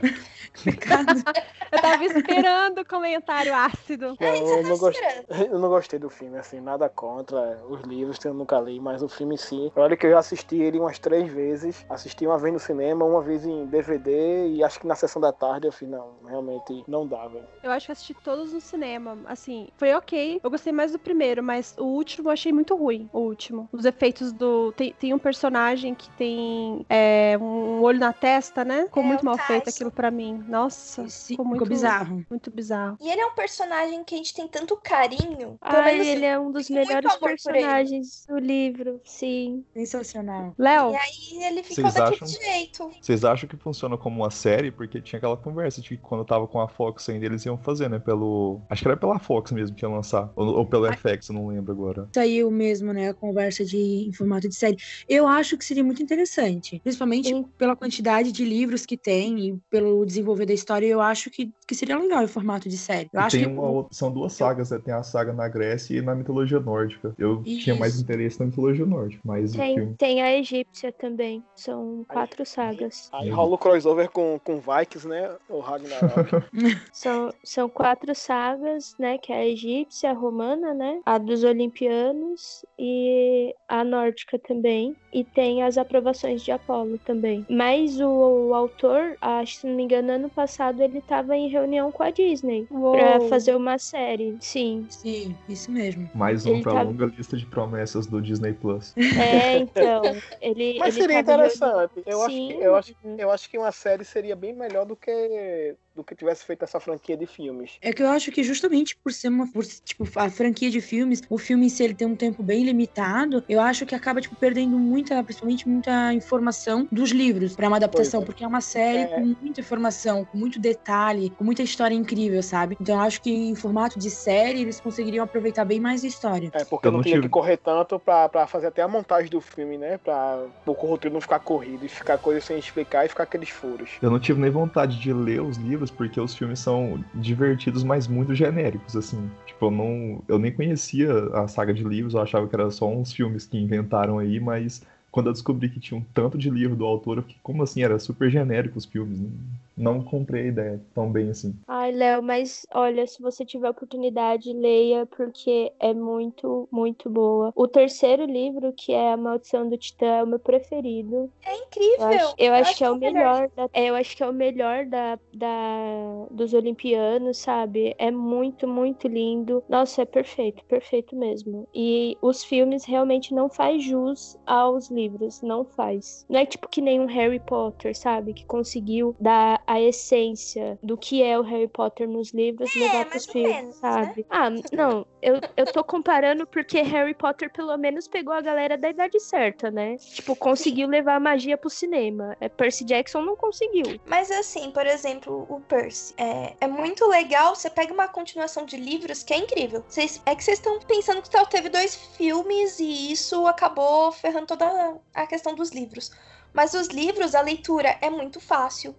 [1.71, 4.15] eu tava esperando o comentário ácido.
[4.19, 8.27] Eu, eu, não gostei, eu não gostei do filme, assim, nada contra os livros que
[8.27, 9.71] eu nunca li, mas o filme em si.
[9.75, 11.85] Olha que eu já assisti ele umas três vezes.
[11.89, 15.31] Assisti uma vez no cinema, uma vez em DVD e acho que na sessão da
[15.31, 17.47] tarde eu falei, não, realmente não dá, velho.
[17.61, 19.17] Eu acho que assisti todos no cinema.
[19.25, 20.39] Assim, foi ok.
[20.43, 23.09] Eu gostei mais do primeiro, mas o último eu achei muito ruim.
[23.11, 23.67] O último.
[23.71, 24.71] Os efeitos do.
[24.73, 28.83] Tem, tem um personagem que tem é, um olho na testa, né?
[28.83, 30.43] Ficou é, muito mal feito aquilo para mim.
[30.47, 32.25] Nossa, Sim, ficou muito bizarro.
[32.29, 32.97] Muito bizarro.
[33.01, 35.57] E ele é um personagem que a gente tem tanto carinho.
[35.61, 38.99] Ah, ele é um dos melhores personagens do livro.
[39.03, 39.63] Sim.
[39.73, 40.53] Sensacional.
[40.57, 40.91] Léo.
[40.91, 42.27] E aí ele ficou Vocês daquele acham...
[42.27, 42.91] jeito.
[43.01, 44.71] Vocês acham que funciona como uma série?
[44.71, 47.57] Porque tinha aquela conversa de que quando eu tava com a Fox ainda eles iam
[47.57, 47.99] fazer, né?
[47.99, 48.61] Pelo.
[48.69, 50.31] Acho que era pela Fox mesmo que ia lançar.
[50.35, 51.92] Ou, ou pelo FX, eu não lembro agora.
[52.13, 53.09] Saiu mesmo, né?
[53.09, 54.77] A conversa de em formato de série.
[55.07, 56.79] Eu acho que seria muito interessante.
[56.83, 57.45] Principalmente Sim.
[57.57, 61.75] pela quantidade de livros que tem e pelo desenvolver da história, eu acho que, que
[61.75, 63.09] seria legal em formato de série.
[63.13, 63.51] Eu acho tem que...
[63.51, 64.79] uma, são duas sagas, né?
[64.83, 67.13] Tem a saga na Grécia e na mitologia nórdica.
[67.17, 67.63] Eu Isso.
[67.63, 71.43] tinha mais interesse na mitologia nórdica, mas tem, tem a egípcia também.
[71.55, 73.09] São quatro sagas.
[73.13, 75.35] Aí rola o crossover com, com Vikings, né?
[75.49, 76.29] O Ragnarok.
[76.91, 79.17] são, são quatro sagas, né?
[79.17, 81.01] Que é a egípcia, a romana, né?
[81.05, 81.43] A dos
[81.73, 84.95] olimpianos e a nórdica também.
[85.11, 87.45] E tem as aprovações de Apolo também.
[87.49, 88.07] Mas o,
[88.49, 92.03] o autor, acho que se não me engano, ano passado ele estava em reunião com
[92.03, 94.37] a Disney para fazer uma série.
[94.39, 94.85] Sim.
[94.89, 96.09] Sim, isso mesmo.
[96.15, 96.85] Mais um pra tava...
[96.85, 98.93] longa lista de promessas do Disney Plus.
[99.23, 100.01] É, então.
[100.41, 102.03] Ele, Mas ele seria interessante.
[102.05, 105.75] Eu, acho que, eu, acho, eu acho que uma série seria bem melhor do que
[105.95, 107.77] do que tivesse feito essa franquia de filmes.
[107.81, 111.21] É que eu acho que justamente por ser uma, por, tipo, a franquia de filmes,
[111.29, 114.35] o filme em si ele tem um tempo bem limitado, eu acho que acaba, tipo,
[114.35, 118.25] perdendo muita, principalmente muita informação dos livros para uma adaptação, é.
[118.25, 119.07] porque é uma série é.
[119.07, 122.77] com muita informação, com muito detalhe, com muita história incrível, sabe?
[122.79, 126.49] Então eu acho que em formato de série eles conseguiriam aproveitar bem mais a história.
[126.53, 127.27] É, porque eu não, não tinha tive...
[127.27, 129.97] que correr tanto pra, pra fazer até a montagem do filme, né?
[129.97, 133.91] Pra o roteiro não ficar corrido e ficar coisa sem explicar e ficar aqueles furos.
[134.01, 138.07] Eu não tive nem vontade de ler os livros, porque os filmes são divertidos, mas
[138.07, 139.29] muito genéricos, assim.
[139.45, 140.23] Tipo, eu não.
[140.27, 143.57] Eu nem conhecia a saga de livros, eu achava que era só uns filmes que
[143.57, 147.23] inventaram aí, mas quando eu descobri que tinha um tanto de livro do autor, eu
[147.23, 147.83] fiquei, como assim?
[147.83, 149.19] Era super genérico os filmes.
[149.19, 149.29] Né?
[149.75, 151.55] Não comprei a ideia tão bem assim.
[151.67, 157.51] Ai, Léo, mas olha, se você tiver oportunidade, leia, porque é muito, muito boa.
[157.55, 161.31] O terceiro livro, que é A Maldição do Titã, é o meu preferido.
[161.45, 161.97] É incrível!
[161.99, 163.49] Eu acho, eu eu acho que é o melhor.
[163.55, 167.95] Da, é, eu acho que é o melhor da, da, dos Olimpianos, sabe?
[167.97, 169.63] É muito, muito lindo.
[169.67, 171.67] Nossa, é perfeito, perfeito mesmo.
[171.73, 176.25] E os filmes realmente não faz jus aos livros livros, não faz.
[176.29, 178.33] Não é tipo que nem um Harry Potter, sabe?
[178.33, 183.05] Que conseguiu dar a essência do que é o Harry Potter nos livros é, levar
[183.05, 183.91] pros filmes, menos, né?
[183.91, 184.21] sabe?
[184.21, 184.25] Né?
[184.29, 188.89] Ah, não, eu, eu tô comparando porque Harry Potter pelo menos pegou a galera da
[188.89, 189.97] idade certa, né?
[189.97, 192.35] Tipo, conseguiu levar a magia pro cinema.
[192.39, 193.99] É, Percy Jackson não conseguiu.
[194.05, 196.13] Mas assim, por exemplo, o Percy.
[196.17, 199.83] É, é muito legal, você pega uma continuação de livros que é incrível.
[199.87, 204.47] Cês, é que vocês estão pensando que só teve dois filmes e isso acabou ferrando
[204.47, 206.11] toda a questão dos livros.
[206.53, 208.95] Mas os livros, a leitura é muito fácil,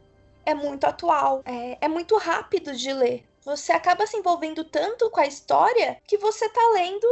[0.47, 3.25] é muito atual, é, é muito rápido de ler.
[3.45, 7.07] Você acaba se envolvendo tanto com a história que você tá lendo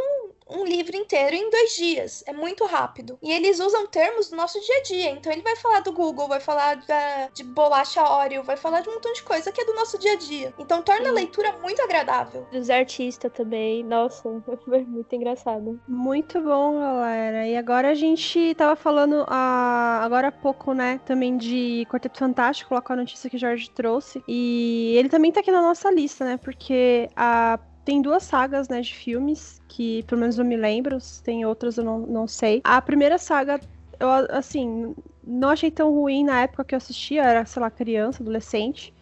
[0.56, 2.24] um livro inteiro em dois dias.
[2.26, 3.18] É muito rápido.
[3.22, 5.10] E eles usam termos do nosso dia a dia.
[5.10, 8.88] Então ele vai falar do Google, vai falar da, de bolacha Oreo, vai falar de
[8.88, 10.54] um montão de coisa que é do nosso dia a dia.
[10.58, 11.10] Então torna Sim.
[11.10, 12.46] a leitura muito agradável.
[12.52, 13.82] Dos artistas também.
[13.84, 14.22] Nossa,
[14.64, 15.80] foi muito engraçado.
[15.88, 17.46] Muito bom, galera.
[17.46, 21.00] E agora a gente tava falando uh, agora há pouco, né?
[21.04, 24.22] Também de Quarteto Fantástico, lá com a notícia que o Jorge trouxe.
[24.26, 26.36] E ele também tá aqui na nossa lista, né?
[26.36, 31.44] Porque a tem duas sagas, né, de filmes, que pelo menos eu me lembro, tem
[31.44, 32.60] outras eu não, não sei.
[32.64, 33.60] A primeira saga,
[33.98, 38.22] eu, assim, não achei tão ruim na época que eu assistia, era, sei lá, criança,
[38.22, 38.94] adolescente.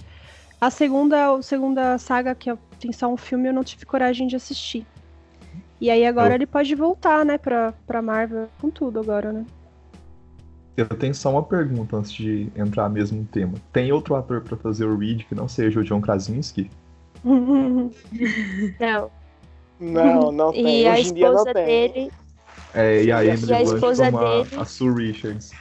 [0.61, 4.37] A segunda, a segunda saga, que tem só um filme, eu não tive coragem de
[4.37, 4.87] assistir.
[5.81, 6.35] E aí agora eu...
[6.35, 9.45] ele pode voltar, né, pra, pra Marvel com tudo agora, né?
[10.77, 13.55] Eu tenho só uma pergunta antes de entrar mesmo no tema.
[13.73, 16.71] Tem outro ator para fazer o Reed que não seja o John Krasinski?
[18.81, 19.11] não.
[19.81, 20.83] Não, não tem.
[20.83, 22.13] E Hoje a esposa dele.
[22.75, 25.53] É, e a Emily e a esposa dele, a, Sue Richards.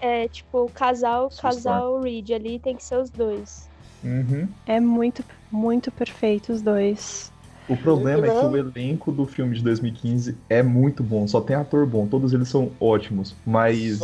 [0.00, 3.68] É, tipo, casal, casal Reed ali tem que ser os dois.
[4.04, 4.48] Uhum.
[4.66, 7.32] É muito, muito perfeito os dois.
[7.68, 11.54] O problema é que o elenco do filme de 2015 é muito bom, só tem
[11.54, 14.00] ator bom, todos eles são ótimos, mas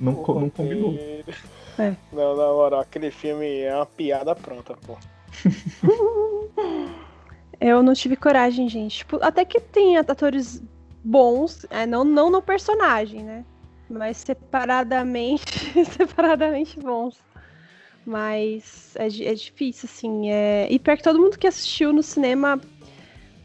[0.00, 0.94] não, não combinou.
[0.94, 1.22] É.
[2.12, 4.98] Não, na moral, aquele filme é uma piada pronta, pô.
[7.60, 8.98] eu não tive coragem, gente.
[8.98, 10.62] Tipo, até que tem atores
[11.04, 13.44] bons, é, não, não no personagem, né?
[13.88, 17.16] Mas separadamente, separadamente bons.
[18.04, 20.30] Mas é, é difícil, assim.
[20.30, 20.66] É...
[20.70, 22.60] E pior que todo mundo que assistiu no cinema,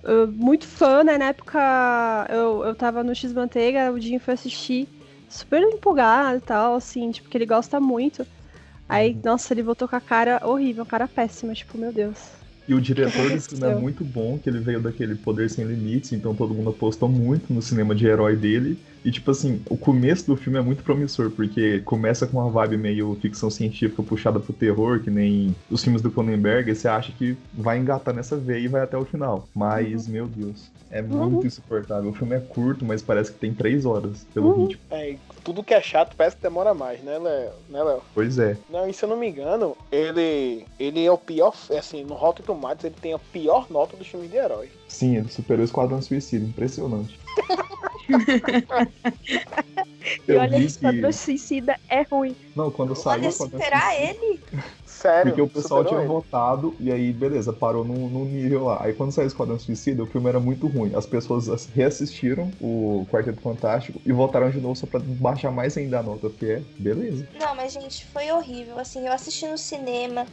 [0.03, 1.17] uh, muito fã, né?
[1.17, 4.87] Na época eu, eu tava no X-Manteiga, o Dinho foi assistir,
[5.29, 8.25] super empolgado e tal, assim, tipo, que ele gosta muito.
[8.87, 9.21] Aí, uhum.
[9.25, 12.17] nossa, ele voltou com a cara horrível, cara péssima, tipo, meu Deus.
[12.67, 16.11] E o diretor desse filme é muito bom, que ele veio daquele Poder Sem Limites,
[16.11, 18.77] então todo mundo apostou muito no cinema de herói dele.
[19.07, 22.75] E, tipo assim, o começo do filme é muito promissor, porque começa com uma vibe
[22.75, 27.13] meio ficção científica puxada pro terror, que nem os filmes do Cronenberg, e você acha
[27.13, 29.47] que vai engatar nessa veia e vai até o final.
[29.55, 30.11] Mas, uhum.
[30.11, 31.29] meu Deus, é uhum.
[31.29, 32.09] muito insuportável.
[32.09, 34.65] O filme é curto, mas parece que tem três horas, pelo uhum.
[34.65, 34.81] ritmo.
[34.91, 37.51] É, tudo que é chato parece que demora mais, né, Léo?
[37.69, 38.01] Né, Léo?
[38.13, 38.57] Pois é.
[38.69, 42.45] Não, e se eu não me engano, ele, ele é o pior, assim, no Rotten
[42.45, 44.69] Tomatoes ele tem a pior nota dos filmes de herói.
[44.89, 47.17] Sim, ele superou o Esquadrão Suicida, impressionante.
[50.27, 51.17] E olha, Esquadrão que...
[51.17, 52.35] Suicida é ruim.
[52.55, 54.39] Não, quando saiu Olha, superar ele?
[54.85, 55.31] Sério?
[55.31, 56.07] Porque o pessoal tinha ele.
[56.07, 58.79] votado e aí, beleza, parou no, no nível lá.
[58.81, 60.93] Aí quando saiu o Esquadrão Suicida, o filme era muito ruim.
[60.95, 65.99] As pessoas reassistiram o Quarteto Fantástico e votaram de novo só pra baixar mais ainda
[65.99, 67.27] a nota, porque é beleza.
[67.39, 68.79] Não, mas gente, foi horrível.
[68.79, 70.25] Assim, eu assisti no cinema.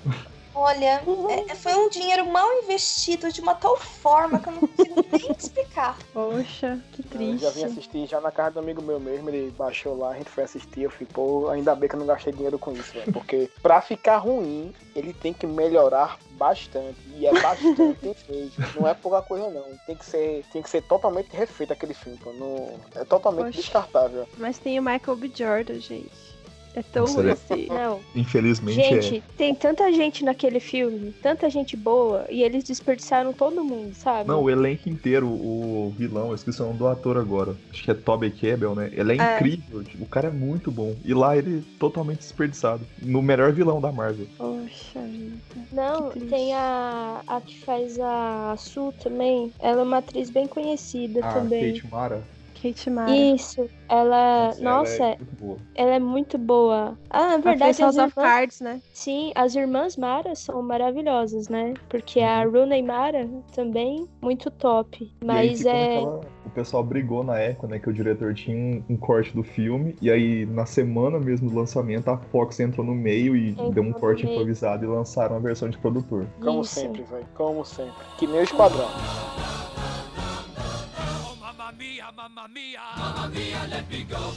[0.55, 1.03] Olha,
[1.49, 5.33] é, foi um dinheiro mal investido de uma tal forma que eu não consigo nem
[5.37, 5.99] explicar.
[6.13, 7.45] Poxa, que triste.
[7.45, 10.15] Eu já vim assistir já na casa do amigo meu mesmo, ele baixou lá, a
[10.15, 12.93] gente foi assistir, eu fiquei, pô, ainda bem que eu não gastei dinheiro com isso,
[12.93, 13.13] velho.
[13.13, 16.99] Porque pra ficar ruim, ele tem que melhorar bastante.
[17.17, 18.53] E é bastante feito.
[18.75, 19.65] Não é pouca coisa, não.
[19.87, 22.33] Tem que ser, tem que ser totalmente refeito aquele filme, pô.
[22.33, 23.61] Não, é totalmente Poxa.
[23.61, 24.29] descartável.
[24.37, 25.31] Mas tem o Michael B.
[25.35, 26.34] Jordan, gente.
[26.75, 27.67] É tão ruim assim.
[27.69, 28.01] Não.
[28.15, 29.23] Infelizmente gente, é.
[29.37, 34.29] tem tanta gente naquele filme, tanta gente boa, e eles desperdiçaram todo mundo, sabe?
[34.29, 37.55] Não, o elenco inteiro, o vilão, eu esqueci o nome do ator agora.
[37.71, 38.91] Acho que é Toby Kebbell, né?
[38.93, 39.37] Ele é, é.
[39.37, 40.95] incrível, tipo, o cara é muito bom.
[41.05, 42.85] E lá ele é totalmente desperdiçado.
[43.01, 44.27] No melhor vilão da Marvel.
[44.37, 45.35] Poxa vida.
[45.73, 49.53] Não, tem a, a que faz a Sue também.
[49.59, 51.73] Ela é uma atriz bem conhecida a também.
[51.75, 52.23] Kate Mara.
[52.65, 53.15] Kate Mara.
[53.15, 54.55] Isso, ela.
[54.59, 55.59] Nossa, ela é muito boa.
[55.75, 56.99] Ela é muito boa.
[57.11, 57.83] Ah, na verdade.
[57.83, 58.15] As irmãs...
[58.15, 58.81] Cards, né?
[58.95, 61.75] Sim, as irmãs Mara são maravilhosas, né?
[61.91, 62.53] Porque a uhum.
[62.53, 65.13] Rooney Mara também muito top.
[65.23, 65.99] Mas é.
[65.99, 66.21] Aquela...
[66.47, 67.79] O pessoal brigou na época, né?
[67.79, 69.95] Que o diretor tinha um, um, corte do filme.
[70.01, 73.83] E aí, na semana mesmo do lançamento, a Fox entrou no meio e entrou deu
[73.83, 76.27] um corte improvisado e lançaram a versão de produtor.
[76.41, 76.75] Como Isso.
[76.77, 77.27] sempre, velho.
[77.35, 77.93] Como sempre.
[78.17, 78.89] Que nem o Esquadrão.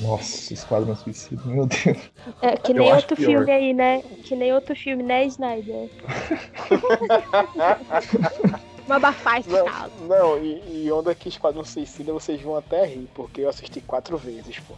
[0.02, 1.98] Nossa, Esquadrão Suicida, meu Deus.
[2.42, 4.02] É, que nem outro filme aí, né?
[4.24, 5.90] Que nem outro filme, né, Snyder?
[8.88, 9.92] Uma bafá esse não, caso.
[10.08, 14.18] Não, e, e onda que Esquadrão Suicida vocês vão até rir, porque eu assisti quatro
[14.18, 14.76] vezes, pô.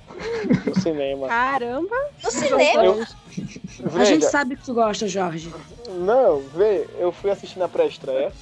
[0.66, 1.28] No cinema.
[1.28, 1.96] Caramba!
[2.24, 2.84] No cinema?
[2.84, 3.06] Eu,
[3.96, 5.54] a gente sabe que tu gosta, Jorge.
[5.88, 8.34] Não, vê, eu fui assistir na pré-estreia.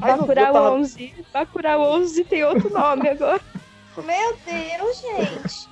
[0.00, 0.72] Bacurau tava...
[0.72, 1.14] 11.
[1.32, 3.40] Bacurau 11 tem outro nome agora.
[3.96, 5.71] Meu Deus, gente.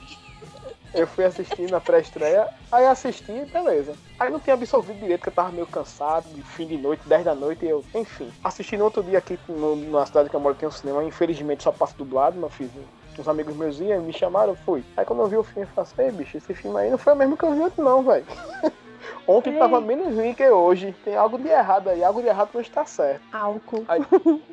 [0.93, 3.95] Eu fui assistir na pré-estreia, aí assisti, beleza.
[4.19, 7.25] Aí não tinha absorvido direito, que eu tava meio cansado, de fim de noite, 10
[7.25, 8.33] da noite, e eu, enfim.
[8.43, 11.63] Assisti no outro dia aqui no, na cidade que eu moro, tem um cinema, infelizmente
[11.63, 12.71] só passa dublado, meu filho.
[13.19, 14.83] Uns amigos meus iam, me chamaram, eu fui.
[14.97, 17.13] Aí quando eu vi o filme, eu falei assim, bicho, esse filme aí não foi
[17.13, 18.27] o mesmo que eu vi ontem não, velho.
[19.27, 20.95] Ontem tava menos ruim que hoje.
[21.05, 22.03] Tem algo de errado aí.
[22.03, 23.23] Algo de errado não está certo.
[23.33, 23.85] Álcool.
[23.89, 24.01] Aí,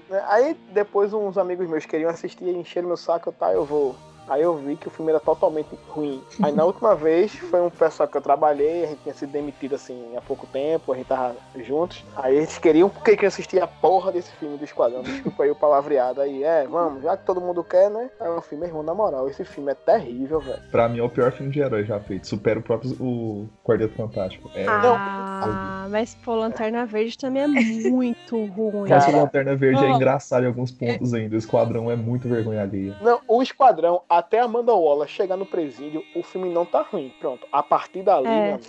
[0.10, 3.32] né, aí depois uns amigos meus queriam assistir e encheram meu saco.
[3.32, 3.95] Tá, eu vou.
[4.28, 6.22] Aí eu vi que o filme era totalmente ruim.
[6.42, 9.76] Aí na última vez foi um pessoal que eu trabalhei, a gente tinha sido demitido
[9.76, 12.04] assim há pouco tempo, a gente tava juntos.
[12.16, 15.02] Aí eles queriam porque que eu assistia a porra desse filme do Esquadrão.
[15.02, 16.44] Desculpa aí o palavreado aí.
[16.44, 18.10] É, vamos, já que todo mundo quer, né?
[18.20, 20.62] Aí o filme, irmão, na moral, esse filme é terrível, velho.
[20.72, 22.28] Pra mim é o pior filme de herói já feito.
[22.28, 24.50] Supera o próprio o Quarteto Fantástico.
[24.56, 24.66] É...
[24.68, 28.90] Ah, mas pô, Lanterna Verde também é muito ruim.
[28.90, 29.86] Mas o Lanterna Verde oh.
[29.86, 31.36] é engraçado em alguns pontos ainda.
[31.36, 32.96] O Esquadrão é muito vergonha alheia.
[33.02, 37.14] Não, o Esquadrão, até Amanda Waller chegar no presídio, o filme não tá ruim.
[37.20, 38.52] Pronto, a partir dali, é.
[38.52, 38.60] meu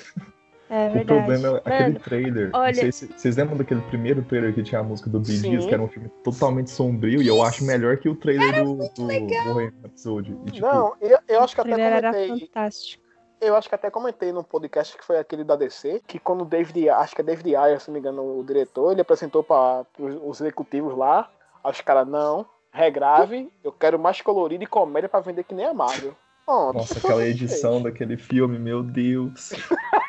[0.71, 2.51] É o problema é aquele Mano, trailer.
[2.53, 2.67] Olha...
[2.67, 5.65] Não sei se vocês lembram daquele primeiro trailer que tinha a música do Bee Gees,
[5.65, 8.77] que era um filme totalmente sombrio, e eu acho melhor que o trailer era do,
[8.77, 10.37] do Bohemian Episode.
[10.47, 12.25] E, tipo, não, eu, eu acho que até comentei.
[12.27, 13.03] Era fantástico.
[13.41, 16.45] Eu acho que até comentei no podcast que foi aquele da DC, que quando o
[16.45, 19.87] David, acho que é David Ayer, se não me engano, o diretor, ele apresentou para
[19.99, 21.31] os executivos lá,
[21.65, 22.45] os caras, não,
[22.79, 26.15] regrave, eu quero mais colorido e comédia para vender que nem a Marvel.
[26.47, 29.53] Nossa, aquela edição daquele filme, meu Deus.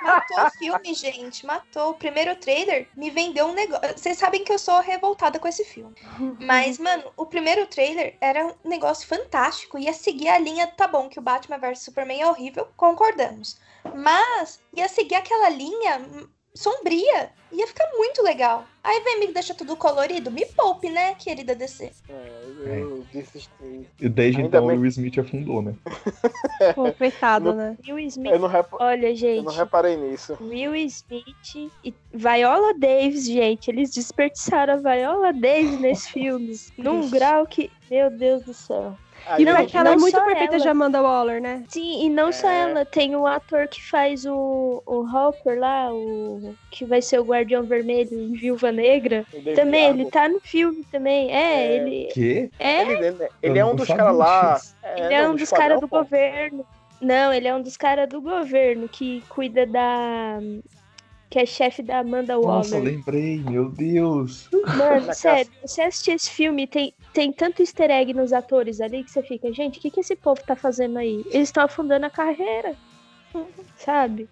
[0.01, 1.45] Matou o filme, gente.
[1.45, 1.89] Matou.
[1.89, 3.97] O primeiro trailer me vendeu um negócio.
[3.97, 5.95] Vocês sabem que eu sou revoltada com esse filme.
[6.39, 9.77] Mas, mano, o primeiro trailer era um negócio fantástico.
[9.77, 13.59] Ia seguir a linha, tá bom, que o Batman vs Superman é horrível, concordamos.
[13.93, 16.01] Mas ia seguir aquela linha
[16.59, 17.29] sombria.
[17.51, 18.65] Ia ficar muito legal.
[18.83, 20.29] Aí vem me deixa tudo colorido.
[20.29, 21.91] Me poupe, né, querida DC?
[22.07, 23.17] É, eu é.
[23.17, 23.87] desisti.
[23.99, 24.77] E desde Ainda então bem...
[24.77, 25.73] o Will Smith afundou, né?
[26.75, 27.75] Pô, coitado, né?
[27.87, 28.33] Will Smith.
[28.33, 28.67] Rep...
[28.73, 29.37] Olha, gente.
[29.37, 30.37] Eu não reparei nisso.
[30.41, 33.71] Will Smith e Viola Davis, gente.
[33.71, 36.55] Eles desperdiçaram a Viola Davis nesse filme.
[36.77, 37.71] num grau que.
[37.89, 38.95] Meu Deus do céu.
[39.37, 40.63] E não, porque ela é muito perfeita ela.
[40.63, 41.63] de Amanda Waller, né?
[41.67, 42.31] Sim, e não é.
[42.31, 47.19] só ela, tem o ator que faz o, o Hopper lá, o que vai ser
[47.19, 49.25] o Guardião Vermelho em Viúva Negra.
[49.55, 51.31] Também, ele tá no filme também.
[51.31, 51.75] É, é.
[51.75, 52.09] ele.
[52.13, 52.49] Quê?
[52.59, 52.81] É.
[52.81, 54.59] Ele, ele é um dos caras lá.
[54.83, 56.65] É, ele é um dos caras do governo.
[57.01, 60.39] Não, ele é um dos caras do governo que cuida da
[61.29, 62.57] que é chefe da Amanda Waller.
[62.57, 64.49] Nossa, lembrei, meu Deus.
[64.75, 69.11] Mano, sério, você assistir esse filme, tem, tem tanto easter egg nos atores ali que
[69.11, 71.23] você fica, gente, o que, que esse povo tá fazendo aí?
[71.27, 72.75] Eles estão afundando a carreira.
[73.75, 74.27] Sabe?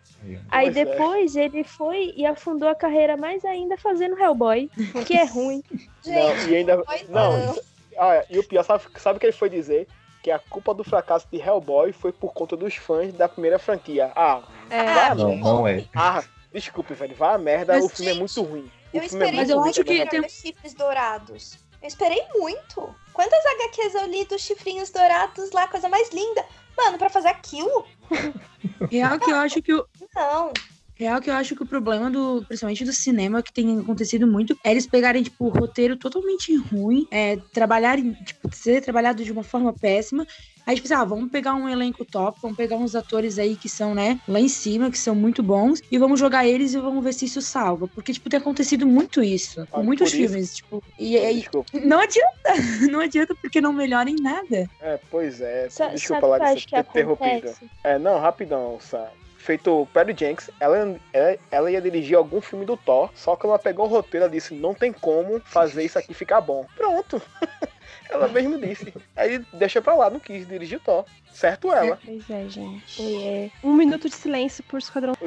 [0.49, 0.71] Aí é.
[0.71, 4.71] depois ele foi e afundou a carreira mais ainda fazendo Hellboy,
[5.05, 5.63] que é ruim.
[6.03, 6.83] Não, e ainda.
[7.09, 7.55] Não,
[7.95, 9.87] olha, e o pior, sabe, sabe o que ele foi dizer?
[10.23, 14.11] Que a culpa do fracasso de Hellboy foi por conta dos fãs da primeira franquia.
[14.15, 15.13] Ah, é.
[15.13, 15.85] não, não é.
[15.95, 16.23] Ah,
[16.57, 17.15] Desculpe, velho.
[17.15, 18.71] Vá a merda, mas, o filme gente, é muito ruim.
[18.91, 21.59] O eu esperei é mas eu acho que tem chifres dourados.
[21.79, 22.95] Eu esperei muito.
[23.13, 26.43] Quantas HQs eu li dos chifrinhos dourados lá, coisa mais linda.
[26.75, 27.85] Mano, para fazer aquilo?
[28.89, 29.87] Real que eu acho que o.
[30.15, 30.51] Não.
[30.97, 34.57] Real que eu acho que o problema do, principalmente do cinema, que tem acontecido muito,
[34.63, 39.43] é eles pegarem, tipo, o roteiro totalmente ruim, é, trabalharem, tipo, ser trabalhado de uma
[39.43, 40.25] forma péssima.
[40.65, 43.69] Aí, tipo, assim, ah, vamos pegar um elenco top, vamos pegar uns atores aí que
[43.69, 47.03] são, né, lá em cima, que são muito bons, e vamos jogar eles e vamos
[47.03, 47.87] ver se isso salva.
[47.87, 50.83] Porque, tipo, tem acontecido muito isso, com muitos filmes, tipo.
[50.99, 51.45] E aí.
[51.85, 52.53] Não adianta,
[52.91, 54.67] não adianta porque não melhora em nada.
[54.81, 55.69] É, pois é.
[55.69, 57.53] Sa Desculpa lá de ter interrompido.
[57.83, 59.26] É, não, rapidão, sabe?
[59.47, 63.57] Feito Perry Jenks, ela, ela, ela, ia dirigir algum filme do Thor, só que ela
[63.57, 66.65] pegou o roteiro e disse: não tem como fazer isso aqui ficar bom.
[66.75, 67.21] Pronto.
[68.11, 68.93] ela mesmo disse.
[69.15, 71.05] Aí deixa pra lá, não quis dirigir o Thor.
[71.31, 71.97] Certo ela.
[72.03, 73.25] Pois é, gente.
[73.25, 73.49] É.
[73.63, 75.13] Um minuto de silêncio por Esquadrão.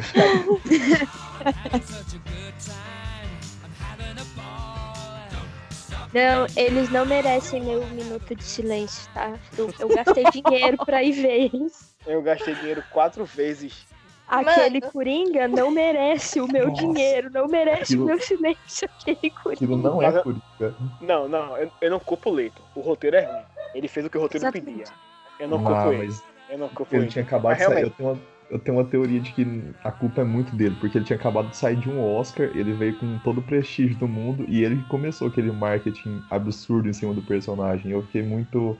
[6.13, 9.39] Não, eles não merecem meu minuto de silêncio, tá?
[9.57, 11.95] Eu, eu gastei dinheiro pra ir ver eles.
[12.05, 13.87] Eu gastei dinheiro quatro vezes
[14.31, 14.93] Aquele Mano.
[14.93, 16.81] Coringa não merece o meu Nossa.
[16.81, 18.89] dinheiro, não merece aquilo, o meu silêncio.
[19.01, 19.55] Aquele Coringa.
[19.55, 20.75] Aquilo não é Coringa.
[21.01, 22.63] Não, não, eu, eu, não culpo o Leito.
[22.77, 23.43] O roteiro é ruim.
[23.75, 24.79] Ele fez o que o roteiro Exatamente.
[24.79, 24.95] pedia.
[25.41, 26.15] Eu não culpo ah, ele.
[26.49, 27.05] Eu não culpo ele.
[27.05, 27.83] Ele tinha acabado de sair.
[27.83, 28.21] Eu tenho, uma,
[28.51, 31.49] eu tenho uma teoria de que a culpa é muito dele, porque ele tinha acabado
[31.51, 34.81] de sair de um Oscar, ele veio com todo o prestígio do mundo e ele
[34.89, 37.91] começou aquele marketing absurdo em cima do personagem.
[37.91, 38.79] Eu fiquei muito.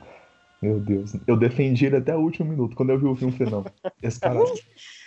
[0.61, 1.13] Meu Deus.
[1.25, 2.75] Eu defendi ele até o último minuto.
[2.75, 3.65] Quando eu vi o filme, falei, não,
[4.01, 4.35] esse cara.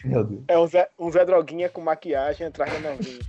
[0.05, 0.45] Meu Deus.
[0.49, 3.21] É um Zé, um Zé Droguinha com maquiagem atrás da novinha.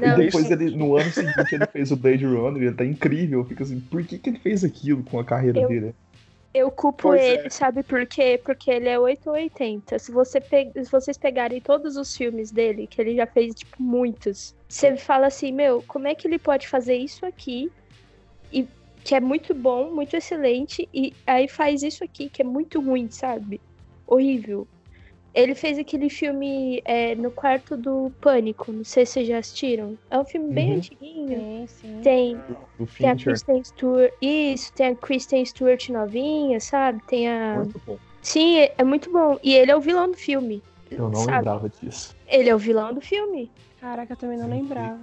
[0.00, 3.44] Não, e depois ele, no ano seguinte, ele fez o Blade Runner, ele tá incrível.
[3.44, 5.94] Fica assim, por que, que ele fez aquilo com a carreira eu, dele?
[6.54, 7.50] Eu culpo pois ele, é.
[7.50, 8.40] sabe por quê?
[8.42, 9.98] Porque ele é 880.
[9.98, 10.70] Se, você pe...
[10.72, 15.26] Se vocês pegarem todos os filmes dele, que ele já fez, tipo, muitos, você fala
[15.26, 17.72] assim, meu, como é que ele pode fazer isso aqui
[18.52, 18.68] e
[19.02, 23.10] que é muito bom, muito excelente, e aí faz isso aqui que é muito ruim,
[23.10, 23.60] sabe?
[24.06, 24.66] Horrível.
[25.34, 29.98] Ele fez aquele filme é, no quarto do Pânico, não sei se vocês já assistiram.
[30.08, 30.76] É um filme bem uhum.
[30.76, 31.28] antiguinho.
[31.28, 32.00] Sim, sim.
[32.02, 32.40] Tem,
[32.96, 34.12] tem a Kristen Stewart.
[34.22, 37.02] Isso, tem a Kristen Stewart novinha, sabe?
[37.08, 37.56] Tem a.
[37.56, 37.98] Muito bom.
[38.22, 39.36] Sim, é, é muito bom.
[39.42, 40.62] E ele é o vilão do filme.
[40.90, 41.38] Eu não sabe?
[41.38, 42.16] lembrava disso.
[42.28, 43.50] Ele é o vilão do filme.
[43.80, 45.00] Caraca, eu também não lembrava.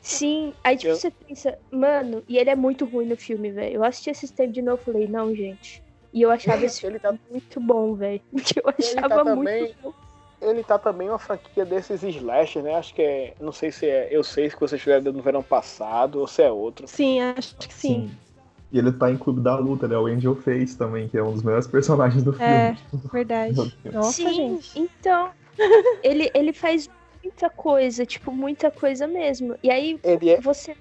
[0.00, 0.96] Sim, aí tipo, eu...
[0.96, 3.74] você pensa, mano, e ele é muito ruim no filme, velho.
[3.74, 5.82] Eu assisti esse tempo de novo e falei, não, gente.
[6.12, 7.14] E eu achava esse filme tá...
[7.30, 8.20] muito bom, velho.
[8.56, 9.74] Eu tá achava tá muito também...
[9.82, 9.92] bom.
[10.40, 12.74] Ele tá também uma franquia desses slash, né?
[12.74, 13.34] Acho que é.
[13.38, 14.08] Não sei se é.
[14.10, 16.88] Eu sei se vocês fizeram no verão passado ou se é outro.
[16.88, 18.08] Sim, acho que sim.
[18.08, 18.10] sim.
[18.72, 19.98] E ele tá em Clube da Luta, né?
[19.98, 23.04] O Angel Face também, que é um dos melhores personagens do é, filme.
[23.04, 23.76] É, verdade.
[23.92, 24.78] Nossa, Sim, gente.
[24.78, 25.30] então.
[26.02, 26.88] ele, ele faz
[27.22, 29.56] muita coisa, tipo, muita coisa mesmo.
[29.62, 30.40] E aí é...
[30.40, 30.76] você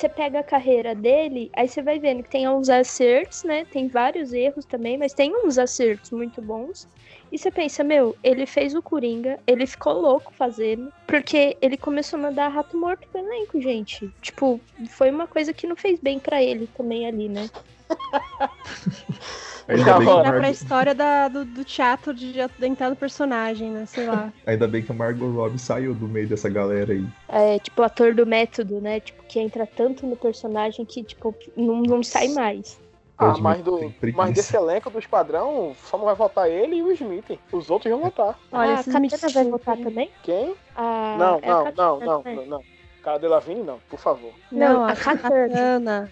[0.00, 3.66] você pega a carreira dele, aí você vai vendo que tem uns acertos, né?
[3.66, 6.88] Tem vários erros também, mas tem uns acertos muito bons.
[7.30, 12.18] E você pensa, meu, ele fez o Coringa, ele ficou louco fazendo, porque ele começou
[12.18, 14.10] a mandar rato morto pro elenco, gente.
[14.22, 17.50] Tipo, foi uma coisa que não fez bem para ele também ali, né?
[19.70, 23.86] Ainda bem que pra história da, do, do, teatro de entrar no personagem, né?
[23.86, 24.32] Sei lá.
[24.46, 27.06] Ainda bem que a Margot Robbie saiu do meio dessa galera aí.
[27.28, 29.00] É, tipo, ator do método, né?
[29.00, 32.80] Tipo, que entra tanto no personagem que, tipo, não, não sai mais.
[33.16, 36.90] Ah, mas, do, mas desse elenco do Esquadrão, só não vai votar ele e o
[36.92, 37.38] Smith.
[37.52, 38.38] Os outros vão votar.
[38.50, 40.10] Olha, ah, a Katana vai votar também?
[40.22, 40.54] Quem?
[40.74, 42.62] Ah, não, é não, não, não, não, não.
[43.02, 43.18] Cara
[43.64, 44.32] não, por favor.
[44.50, 46.10] Não, a Katana.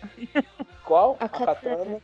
[0.84, 1.16] Qual?
[1.18, 2.00] A Katana.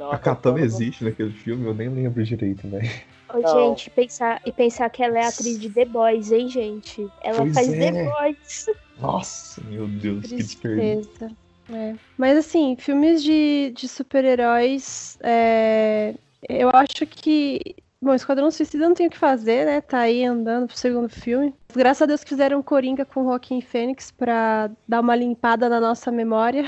[0.00, 2.80] Não, a, a Katana, Katana existe naquele filme, eu nem lembro direito, né?
[3.28, 7.06] Ô, gente, pensar, e pensar que ela é atriz de The Boys, hein, gente?
[7.22, 7.92] Ela pois faz é.
[7.92, 8.66] The Boys.
[8.98, 10.58] Nossa, meu Deus, Tristeza.
[10.58, 11.36] que desperdício.
[11.70, 11.94] É.
[12.16, 16.14] Mas assim, filmes de, de super-heróis, é,
[16.48, 19.80] eu acho que Bom, Esquadrão Suicida não tem o que fazer, né?
[19.82, 21.54] Tá aí andando pro segundo filme.
[21.76, 26.10] Graças a Deus que fizeram Coringa com Joaquim Fênix pra dar uma limpada na nossa
[26.10, 26.64] memória.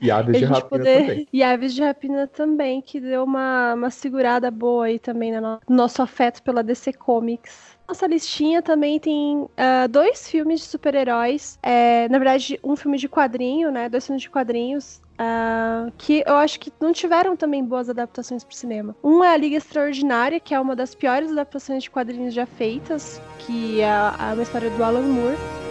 [0.00, 1.00] E Aves de Rapina poder...
[1.00, 1.28] também.
[1.32, 6.02] E Aves de Rapina também, que deu uma, uma segurada boa aí também no nosso
[6.02, 7.69] afeto pela DC Comics.
[7.90, 11.58] Nossa listinha também tem uh, dois filmes de super-heróis.
[11.60, 13.88] É, na verdade, um filme de quadrinho, né?
[13.88, 15.02] Dois filmes de quadrinhos.
[15.14, 18.94] Uh, que eu acho que não tiveram também boas adaptações para o cinema.
[19.02, 23.20] Um é a Liga Extraordinária, que é uma das piores adaptações de quadrinhos já feitas,
[23.40, 25.69] que é, é uma história do Alan Moore.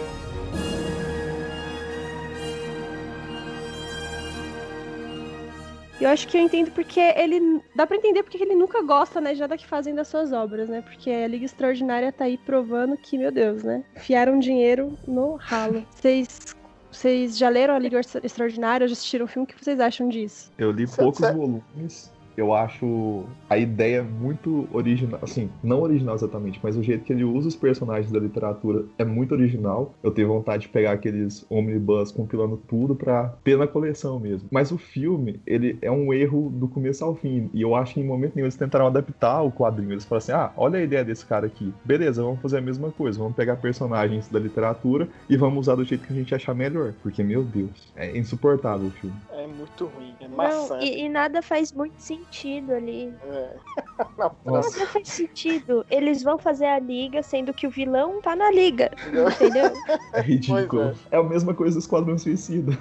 [6.00, 7.60] E eu acho que eu entendo porque ele.
[7.74, 10.68] Dá pra entender porque ele nunca gosta, né, de nada que fazem das suas obras,
[10.68, 10.80] né?
[10.80, 13.84] Porque a Liga Extraordinária tá aí provando que, meu Deus, né?
[13.96, 15.84] Fiaram dinheiro no ralo.
[15.90, 16.56] Vocês
[16.90, 18.88] vocês já leram a Liga Extraordinária?
[18.88, 19.44] Já assistiram o filme?
[19.44, 20.50] O que vocês acham disso?
[20.58, 26.76] Eu li poucos volumes eu acho a ideia muito original, assim, não original exatamente, mas
[26.76, 29.94] o jeito que ele usa os personagens da literatura é muito original.
[30.02, 34.48] Eu tenho vontade de pegar aqueles omnibus compilando tudo pra ter na coleção mesmo.
[34.50, 38.00] Mas o filme, ele é um erro do começo ao fim, e eu acho que
[38.00, 39.92] em momento nenhum eles tentaram adaptar o quadrinho.
[39.92, 41.72] Eles falaram assim: ah, olha a ideia desse cara aqui.
[41.84, 43.18] Beleza, vamos fazer a mesma coisa.
[43.18, 46.94] Vamos pegar personagens da literatura e vamos usar do jeito que a gente achar melhor.
[47.02, 49.16] Porque, meu Deus, é insuportável o filme.
[49.32, 50.70] É muito ruim, é maçante.
[50.70, 53.12] Não, e, e nada faz muito sentido sentido ali.
[53.24, 53.56] É.
[54.44, 55.84] Não faz sentido.
[55.90, 58.90] Eles vão fazer a liga, sendo que o vilão tá na liga.
[59.06, 59.70] Entendeu?
[60.12, 60.94] É ridículo.
[61.10, 61.16] É.
[61.16, 61.18] é.
[61.18, 62.76] a mesma coisa do Esquadrão Suicida.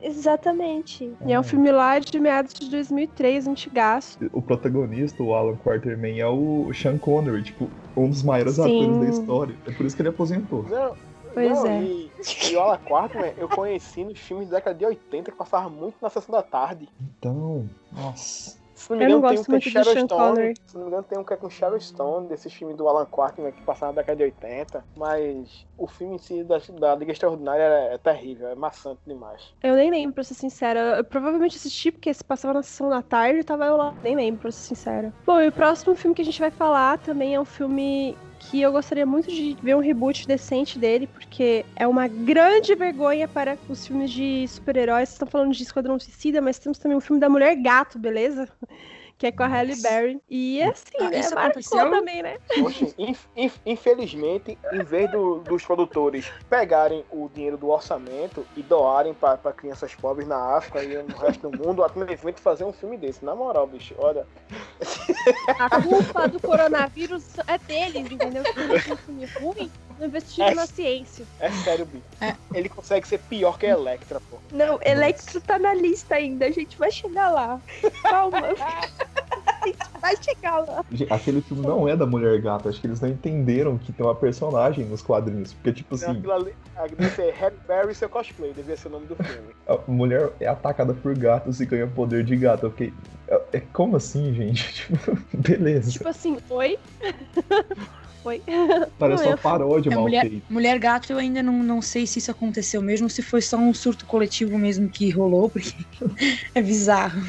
[0.00, 1.10] Exatamente.
[1.26, 4.18] E é um filme lá de meados de 2003, antigaço.
[4.32, 8.62] O protagonista, o Alan Quarterman, é o Sean Connery, tipo, um dos maiores Sim.
[8.62, 9.56] atores da história.
[9.66, 10.64] É por isso que ele aposentou.
[10.64, 10.94] Não.
[11.32, 11.82] Pois não, é.
[11.82, 12.10] E,
[12.50, 15.96] e o Alan Quarterman eu conheci nos filmes da década de 80 que passava muito
[16.00, 16.88] na sessão da tarde.
[17.00, 18.56] Então, nossa.
[18.84, 20.54] Se não me engano, tem um com Shadow Stone.
[20.66, 23.06] Se não me engano, tem um que é com Shadow Stone, desses filmes do Alan
[23.06, 24.84] Quartman que passaram na década de 80.
[24.94, 29.54] Mas o filme em si da, da Liga Extraordinária é, é, terrível, é maçante demais.
[29.62, 30.98] Eu nem lembro, pra ser sincera.
[30.98, 33.94] Eu provavelmente assisti porque se passava na sessão da tarde e tava eu lá.
[34.02, 35.14] Nem lembro, pra ser sincera.
[35.24, 38.14] Bom, e o próximo filme que a gente vai falar também é um filme
[38.50, 43.26] que eu gostaria muito de ver um reboot decente dele, porque é uma grande vergonha
[43.26, 45.10] para os filmes de super-heróis.
[45.10, 48.48] Estão falando de Esquadrão Suicida, mas temos também um filme da Mulher Gato, beleza?
[49.24, 50.20] Que é com a Halle Berry.
[50.28, 51.18] E assim, ah?
[51.18, 52.36] Isso aconteceu também, né?
[52.60, 58.62] Poxa, inf, inf, infelizmente, em vez do, dos produtores pegarem o dinheiro do orçamento e
[58.62, 62.72] doarem para crianças pobres na África e no resto do mundo, a Clemente fazer um
[62.72, 63.24] filme desse.
[63.24, 64.26] Na moral, bicho, olha.
[65.58, 68.42] A culpa do coronavírus é deles, entendeu?
[68.82, 71.24] Se um filme ruim, não investiram é, na ciência.
[71.40, 72.04] É sério, bicho.
[72.20, 72.34] É.
[72.52, 74.38] Ele consegue ser pior que a Electra, pô.
[74.52, 77.60] Não, Electra tá na lista ainda, a gente vai chegar lá.
[78.02, 78.40] Calma.
[80.00, 80.84] vai chegar lá.
[81.10, 84.14] Aquele filme não é da Mulher Gata, acho que eles não entenderam que tem uma
[84.14, 85.52] personagem nos quadrinhos.
[85.54, 86.20] Porque, tipo assim.
[86.20, 86.54] Não, ali,
[86.96, 89.54] deve ser Halle Berry e seu cosplay, devia ser o nome do filme.
[89.66, 92.66] A mulher é atacada por gatos e ganha poder de gato.
[92.66, 92.92] Eu fiquei.
[93.28, 94.74] É, é como assim, gente?
[94.84, 95.90] Tipo, beleza.
[95.90, 96.78] Tipo assim, oi?
[98.24, 98.42] Foi.
[98.98, 100.46] Parece uma paródia é, mal mulher, feita.
[100.48, 103.74] Mulher Gato, eu ainda não, não sei se isso aconteceu mesmo, se foi só um
[103.74, 105.74] surto coletivo mesmo que rolou, porque
[106.54, 107.20] é bizarro.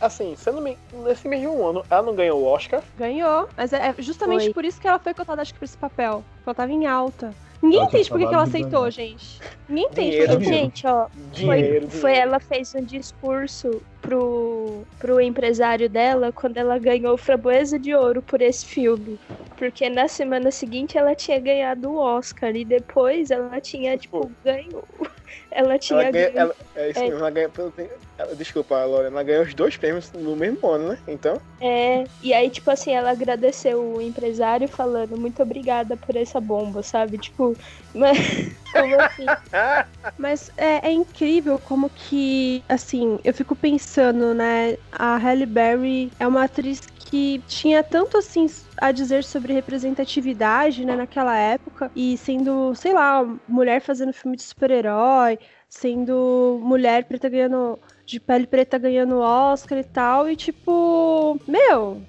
[0.00, 0.60] Assim, sendo
[1.04, 2.82] nesse mesmo ano, ela não ganhou o Oscar?
[2.98, 4.52] Ganhou, mas é, é justamente foi.
[4.52, 6.24] por isso que ela foi cotada, acho que, por esse papel.
[6.44, 7.34] Porque ela tava em alta.
[7.62, 9.40] Ninguém ela entende por que ela aceitou, gente.
[9.66, 10.10] Ninguém entende.
[10.10, 10.44] Dinheiro, porque...
[10.44, 16.78] Gente, ó, dinheiro, foi, foi ela fez um discurso pro, pro empresário dela quando ela
[16.78, 19.18] ganhou o Framboesa de Ouro por esse filme.
[19.56, 24.82] Porque na semana seguinte ela tinha ganhado o Oscar e depois ela tinha, tipo, ganho
[25.50, 27.02] ela tinha ela ganha, ela, é isso é.
[27.02, 27.50] mesmo, ela ganha
[28.18, 30.98] ela, Desculpa, Laura, ela ganhou os dois prêmios no mesmo ano, né?
[31.06, 31.40] Então.
[31.60, 36.82] É, e aí, tipo assim, ela agradeceu o empresário falando muito obrigada por essa bomba,
[36.82, 37.18] sabe?
[37.18, 37.56] Tipo,
[37.94, 38.18] mas.
[38.72, 39.26] Como assim?
[40.18, 44.76] mas é, é, incrível como que, assim, eu fico pensando, né?
[44.92, 48.46] A Halle Berry é uma atriz que tinha tanto assim
[48.80, 54.42] a dizer sobre representatividade, né, naquela época, e sendo, sei lá, mulher fazendo filme de
[54.42, 55.38] super-herói,
[55.68, 62.02] sendo mulher preta ganhando de pele preta ganhando Oscar e tal, e tipo, meu,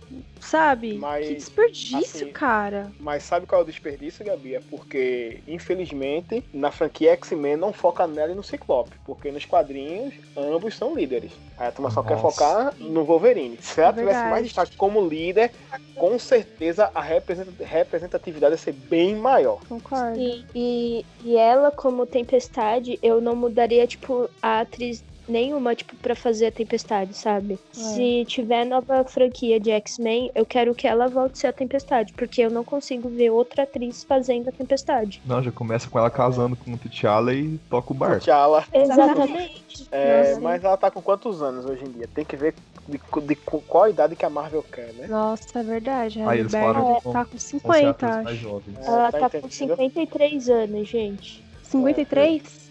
[0.46, 0.94] sabe?
[0.94, 2.92] Mas, que desperdício, assim, cara.
[3.00, 4.56] Mas sabe qual é o desperdício, Gabi?
[4.56, 8.92] É porque, infelizmente, na franquia X-Men não foca nela e no Ciclope.
[9.06, 11.32] Porque nos quadrinhos, ambos são líderes.
[11.58, 13.58] Aí a turma só quer focar no Wolverine.
[13.62, 15.52] Se ela é tivesse mais destaque como líder,
[15.96, 19.60] com certeza a representatividade ia ser bem maior.
[19.68, 20.20] Concordo.
[20.20, 26.16] E, e, e ela, como Tempestade, eu não mudaria, tipo, a atriz nenhuma, tipo, para
[26.16, 27.60] fazer a Tempestade, sabe?
[27.76, 27.80] É.
[27.80, 32.14] Se tiver nova franquia de X-Men, eu quero que ela volte a ser a Tempestade,
[32.14, 35.22] porque eu não consigo ver outra atriz fazendo a Tempestade.
[35.26, 38.20] Não, já começa com ela casando com o T'Challa e toca o barco.
[38.20, 38.64] T'Challa.
[38.74, 39.66] Exatamente.
[39.92, 42.08] É, mas ela tá com quantos anos hoje em dia?
[42.14, 42.54] Tem que ver
[42.88, 45.08] de, de, de qual idade que a Marvel quer, né?
[45.08, 46.22] Nossa, é verdade.
[46.22, 48.62] A Aí eles falaram é, tá com 50, acho.
[48.84, 51.44] Ela tá, tá com 53 anos, gente.
[51.64, 52.65] 53?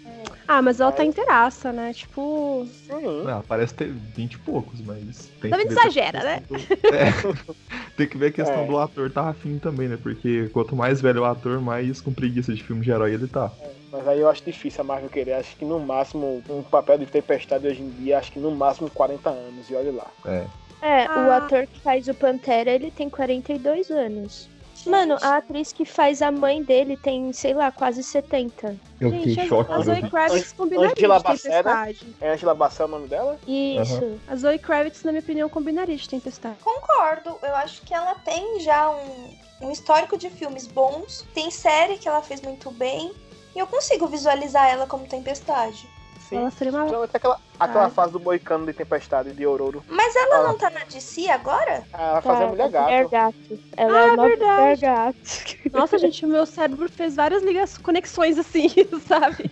[0.46, 1.92] Ah, mas ela tá inteiraça, né?
[1.92, 2.66] Tipo.
[2.90, 3.28] Uhum.
[3.28, 5.30] Ela parece ter 20 e poucos, mas.
[5.40, 6.42] Tem também exagera, né?
[6.48, 6.56] Do...
[6.56, 7.12] É.
[7.96, 8.66] tem que ver a questão é.
[8.66, 9.98] do ator tá afim também, né?
[10.00, 13.50] Porque quanto mais velho o ator, mais com preguiça de filme de herói ele tá.
[13.60, 13.70] É.
[13.92, 15.34] Mas aí eu acho difícil a Marvel querer.
[15.34, 18.90] Acho que no máximo, um papel de tempestade hoje em dia, acho que no máximo
[18.90, 20.06] 40 anos, e olha lá.
[20.26, 20.44] É.
[20.82, 21.26] É, Ah.
[21.26, 24.50] o ator que faz o Pantera, ele tem 42 anos.
[24.87, 28.76] Mano, a atriz que faz a mãe dele tem, sei lá, quase 70.
[29.01, 30.11] Eu Gente, fiquei a- choque a Zoe vi.
[30.11, 32.16] Kravitz combinaria Angela de tempestade.
[32.20, 33.39] É Angela Bassett o nome dela?
[33.47, 34.20] Isso.
[34.28, 36.57] A Zoe Kravitz, na minha opinião, combinaria de tempestade.
[36.62, 39.30] Concordo, eu acho que ela tem já um,
[39.62, 43.12] um histórico de filmes bons, tem série que ela fez muito bem,
[43.55, 45.89] e eu consigo visualizar ela como tempestade.
[46.28, 46.36] Sim.
[46.36, 46.80] Ela seria uma...
[46.80, 47.90] Principalmente aquela, aquela Ah.
[47.90, 49.82] fase do Moicano de Tempestade de Ororo.
[49.88, 50.48] Mas ela Ah.
[50.48, 51.84] não tá na DC agora?
[51.92, 52.84] Ela fazia Mulher Gato.
[52.84, 53.58] Mulher Gato.
[53.76, 54.60] Ela Ah, é nova verdade.
[54.60, 55.70] Mulher Gato.
[55.72, 58.68] Nossa, gente, o meu cérebro fez várias ligações, conexões assim,
[59.06, 59.50] sabe?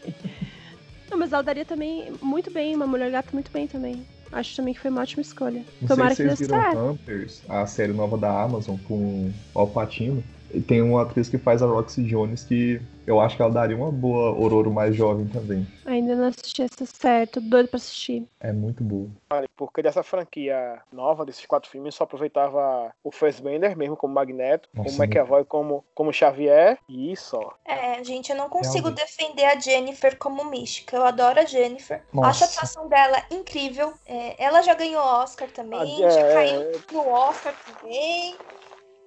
[1.11, 4.07] Não, mas ela daria também muito bem, uma mulher gata muito bem também.
[4.33, 5.63] Acho também que foi uma ótima escolha.
[5.83, 6.91] Não Tomara sei que se dê vocês viram certo.
[6.91, 10.21] Hunters, a série nova da Amazon com o Al Pacino.
[10.21, 13.77] E tem uma atriz que faz a Roxy Jones que eu acho que ela daria
[13.77, 15.67] uma boa Ororo mais jovem também.
[15.85, 18.29] Ainda não assisti essa série, tô doido pra assistir.
[18.39, 19.09] É muito boa.
[19.33, 24.69] Olha, Porque dessa franquia nova, desses quatro filmes, só aproveitava o Fassbender mesmo como Magneto,
[24.73, 27.55] Nossa, o McAvoy como, como Xavier e só.
[27.65, 29.01] É, gente, eu não consigo Realmente.
[29.01, 30.97] defender a Jennifer como mística.
[30.97, 32.03] Eu adoro a Jennifer.
[32.13, 32.29] Nossa.
[32.29, 33.93] Acho a atuação dela incrível.
[34.07, 36.35] É, ela já ganhou Oscar também, Ah, já é.
[36.35, 38.37] caiu no Oscar também.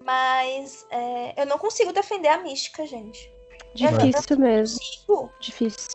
[0.06, 3.30] Mas é, eu não consigo defender a mística, gente.
[3.74, 5.32] Difícil mesmo, Consigo.
[5.39, 5.89] difícil.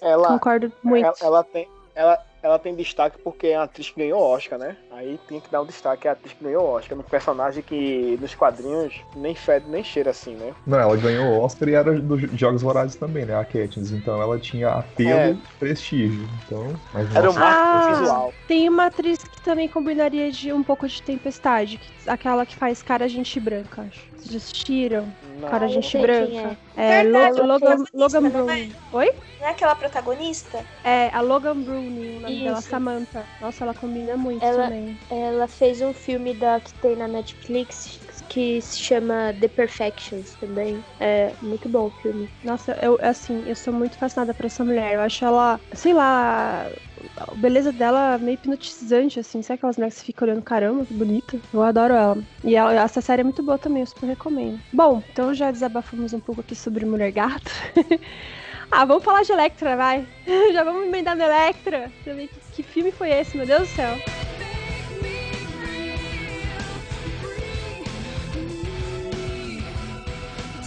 [0.00, 1.04] Ela, Concordo muito.
[1.04, 1.68] ela, ela tem.
[1.94, 4.76] Ela, ela tem destaque porque é uma atriz que ganhou Oscar, né?
[4.96, 8.34] Aí tem que dar um destaque à atriz que ganhou Oscar, num personagem que nos
[8.34, 10.54] quadrinhos nem fede nem cheira assim, né?
[10.66, 13.34] Não, ela ganhou o Oscar e era dos Jogos Vorazes também, né?
[13.38, 13.90] A Katniss.
[13.90, 15.30] Então ela tinha apelo É.
[15.32, 16.26] e prestígio.
[16.46, 18.00] Então, mas Era o nossa, marketing Ah.
[18.00, 18.34] visual.
[18.48, 22.82] Tem uma atriz que também combinaria de um pouco de tempestade, que- aquela que faz
[22.82, 24.00] cara gente branca, acho.
[24.16, 25.06] Vocês já assistiram?
[25.38, 25.48] Não.
[25.50, 26.56] Cara gente branca.
[26.74, 28.68] É, Verdade, Lo- a Logan, Logan.
[28.92, 29.12] Oi?
[29.40, 30.64] Não é aquela protagonista?
[30.82, 32.68] É, a Logan Bruni, o nome dela, Isso.
[32.68, 33.24] Samantha.
[33.40, 34.85] Nossa, ela combina muito Ela- também.
[35.10, 40.82] Ela fez um filme da, que tem na Netflix que se chama The Perfections também.
[40.98, 42.28] É muito bom o filme.
[42.44, 44.94] Nossa, eu assim, eu sou muito fascinada por essa mulher.
[44.94, 46.70] Eu acho ela, sei lá,
[47.16, 49.42] a beleza dela meio hipnotizante, assim.
[49.42, 51.40] Sabe aquelas mulheres que você fica olhando, caramba, que bonita?
[51.52, 52.18] Eu adoro ela.
[52.44, 54.60] E ela- essa série é muito boa também, eu super recomendo.
[54.72, 57.50] Bom, então já desabafamos um pouco aqui sobre Mulher Gato.
[58.70, 60.06] ah, vamos falar de Electra, vai.
[60.52, 61.92] já vamos emendar na Electra.
[62.02, 64.25] Que, que filme foi esse, meu Deus do céu.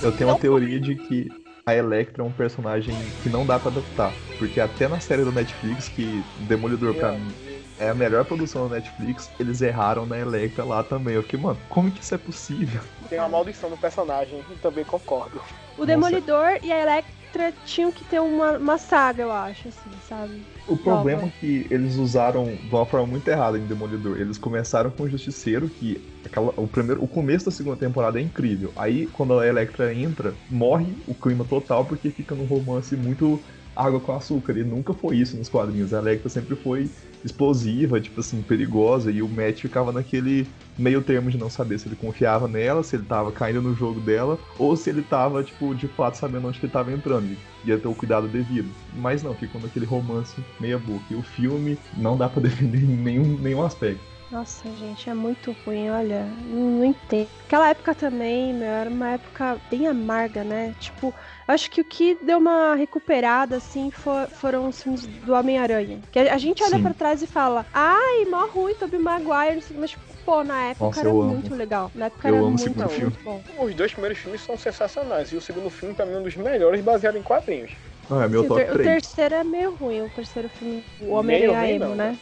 [0.02, 1.32] Eu tenho uma teoria de que
[1.66, 4.14] a Electra é um personagem que não dá pra adaptar.
[4.38, 7.32] Porque até na série do Netflix, que Demolidor pra mim
[7.80, 11.16] é a melhor produção da Netflix, eles erraram na Electra lá também.
[11.16, 12.82] Eu fiquei, mano, como que isso é possível?
[13.10, 15.42] Tem uma maldição no personagem, e também concordo.
[15.78, 20.42] O Demolidor e a Electra tinham que ter uma, uma saga, eu acho, assim, sabe?
[20.68, 24.20] O problema é que eles usaram de uma forma muito errada em Demolidor.
[24.20, 28.22] Eles começaram com o Justiceiro, que aquela, o, primeiro, o começo da segunda temporada é
[28.22, 28.72] incrível.
[28.76, 33.42] Aí, quando a Electra entra, morre o clima total, porque fica num romance muito
[33.76, 34.58] água com açúcar.
[34.58, 35.94] E nunca foi isso nos quadrinhos.
[35.94, 36.90] A Electra sempre foi
[37.24, 39.12] explosiva, tipo assim, perigosa.
[39.12, 40.48] E o Matt ficava naquele
[40.78, 44.00] meio termo de não saber se ele confiava nela, se ele tava caindo no jogo
[44.00, 47.26] dela, ou se ele tava, tipo, de fato sabendo onde que ele tava entrando.
[47.26, 48.70] E ia ter o cuidado devido.
[48.96, 51.06] Mas não, ficou naquele romance meia boca.
[51.10, 54.19] E o filme não dá pra defender em nenhum, nenhum aspecto.
[54.32, 57.28] Nossa, gente, é muito ruim, olha, não, não entendo.
[57.48, 60.76] Aquela época também, meu, era uma época bem amarga, né?
[60.80, 61.08] Tipo,
[61.48, 66.00] eu acho que o que deu uma recuperada, assim, for- foram os filmes do Homem-Aranha.
[66.12, 69.62] Que a, a gente olha pra trás e fala, ai, mó ruim, Tobey Maguire, não
[69.62, 71.92] sei o mas, tipo, pô, na época Nossa, era muito legal.
[71.96, 73.44] Na época Eu era amo o muito, muito bom.
[73.60, 76.36] Os dois primeiros filmes são sensacionais, e o segundo filme, pra mim, é um dos
[76.36, 77.72] melhores, baseado em quadrinhos.
[78.12, 79.02] Ah, é meu Sim, o, top ter- o 3.
[79.02, 82.16] terceiro é meio ruim, o terceiro filme, o Homem-Aranha não, né?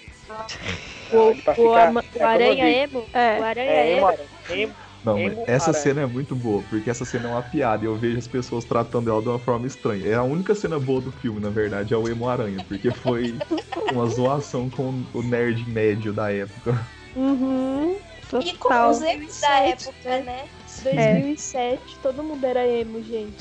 [1.12, 2.70] O, o, ama- é o Aranha.
[2.84, 3.06] Emo?
[3.14, 3.40] É.
[3.40, 4.10] O Aranha É, Emo.
[4.50, 4.74] emo,
[5.06, 5.84] Não, Emo essa Aranha.
[5.84, 8.66] cena é muito boa, porque essa cena é uma piada e eu vejo as pessoas
[8.66, 10.06] tratando ela de uma forma estranha.
[10.06, 13.36] É a única cena boa do filme, na verdade, é o Emo Aranha, porque foi
[13.94, 16.78] uma zoação com o nerd médio da época.
[17.16, 17.96] Uhum.
[18.44, 18.90] E com Total.
[18.92, 20.44] os erros da época, né?
[20.84, 23.38] 2007, todo mundo era emo, gente.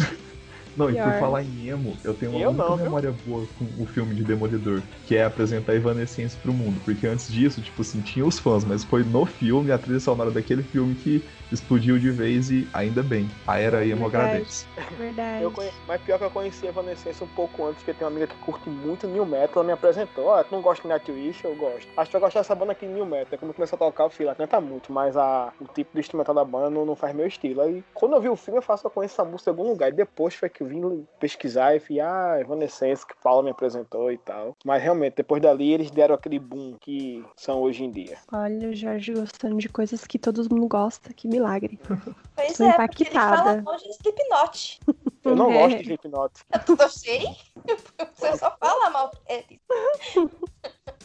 [0.77, 1.11] Não, e Pior.
[1.11, 2.85] por falar em emo, eu tenho uma Eu única não, viu?
[2.85, 6.81] memória boa com o filme de Demolidor, que é apresentar a Evanescence pro mundo.
[6.85, 10.31] Porque antes disso, tipo assim, tinha os fãs, mas foi no filme, a trilha sonora
[10.31, 13.31] daquele filme que explodiu de vez e ainda bem.
[13.47, 14.27] A era emo Verdade.
[14.27, 14.67] agradece.
[14.99, 15.43] Verdade.
[15.45, 15.71] Eu conhe...
[15.87, 18.35] Mas pior que eu conheci a Evanescence um pouco antes, porque tem uma amiga que
[18.45, 21.45] curte muito New Metal, ela me apresentou, ó, tu não gosta de Nightwish?
[21.45, 21.89] Eu gosto.
[21.97, 23.39] Acho que vai gostar dessa banda aqui, New Metal.
[23.39, 25.53] Quando começou a tocar, eu fui lá, canta muito, mas a...
[25.61, 27.61] o tipo de instrumental da banda não, não faz meu estilo.
[27.61, 29.89] Aí, quando eu vi o filme, eu faço, eu conheço essa música em algum lugar,
[29.89, 34.11] e depois foi que eu vim pesquisar e fui, ah, Evanescence, que Paula me apresentou
[34.11, 34.57] e tal.
[34.65, 38.19] Mas realmente, depois dali, eles deram aquele boom que são hoje em dia.
[38.33, 41.79] Olha o Jorge gostando de coisas que todo mundo gosta, que milagre.
[42.37, 42.89] Pois Tô é, impactada.
[42.89, 44.81] porque ele fala mal de Slipknot.
[45.25, 45.59] Eu não é.
[45.59, 46.33] gosto de Slipknot.
[46.79, 47.25] Eu sei.
[48.13, 49.61] Você só fala mal deles.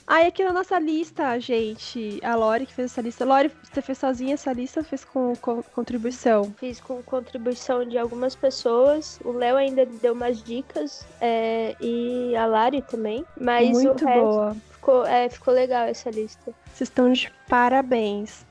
[0.06, 3.26] Aí aqui na nossa lista, gente, a Lori que fez essa lista.
[3.26, 6.54] Lori, você fez sozinha essa lista ou fez com, com, contribuição?
[6.58, 9.20] Fiz com contribuição de algumas pessoas.
[9.24, 11.06] O Léo ainda deu umas dicas.
[11.20, 13.26] É, e a Lari também.
[13.40, 14.56] Mas Muito boa.
[14.72, 16.52] Ficou, é, ficou legal essa lista.
[16.74, 18.46] Vocês estão de parabéns.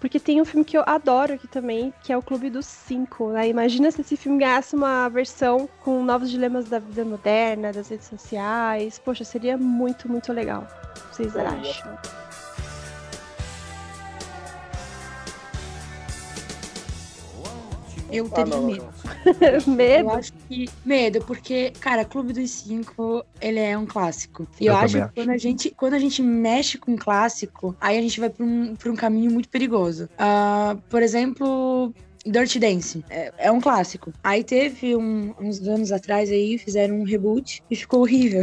[0.00, 3.30] Porque tem um filme que eu adoro aqui também, que é o Clube dos Cinco.
[3.30, 3.48] Né?
[3.48, 8.06] Imagina se esse filme ganhasse uma versão com novos dilemas da vida moderna, das redes
[8.06, 8.98] sociais.
[8.98, 10.66] Poxa, seria muito, muito legal.
[11.10, 12.21] Vocês acham?
[18.12, 18.88] Eu teria ah, medo.
[19.66, 20.08] medo?
[20.08, 20.68] Eu acho que.
[20.84, 24.46] Medo, porque, cara, Clube dos Cinco, ele é um clássico.
[24.60, 27.74] E eu, eu acho que quando a, gente, quando a gente mexe com um clássico,
[27.80, 30.08] aí a gente vai pra um, pra um caminho muito perigoso.
[30.14, 31.94] Uh, por exemplo,
[32.24, 33.04] Dirty Dance.
[33.10, 34.12] É, é, um clássico.
[34.22, 38.42] Aí teve um, uns anos atrás aí, fizeram um reboot e ficou horrível.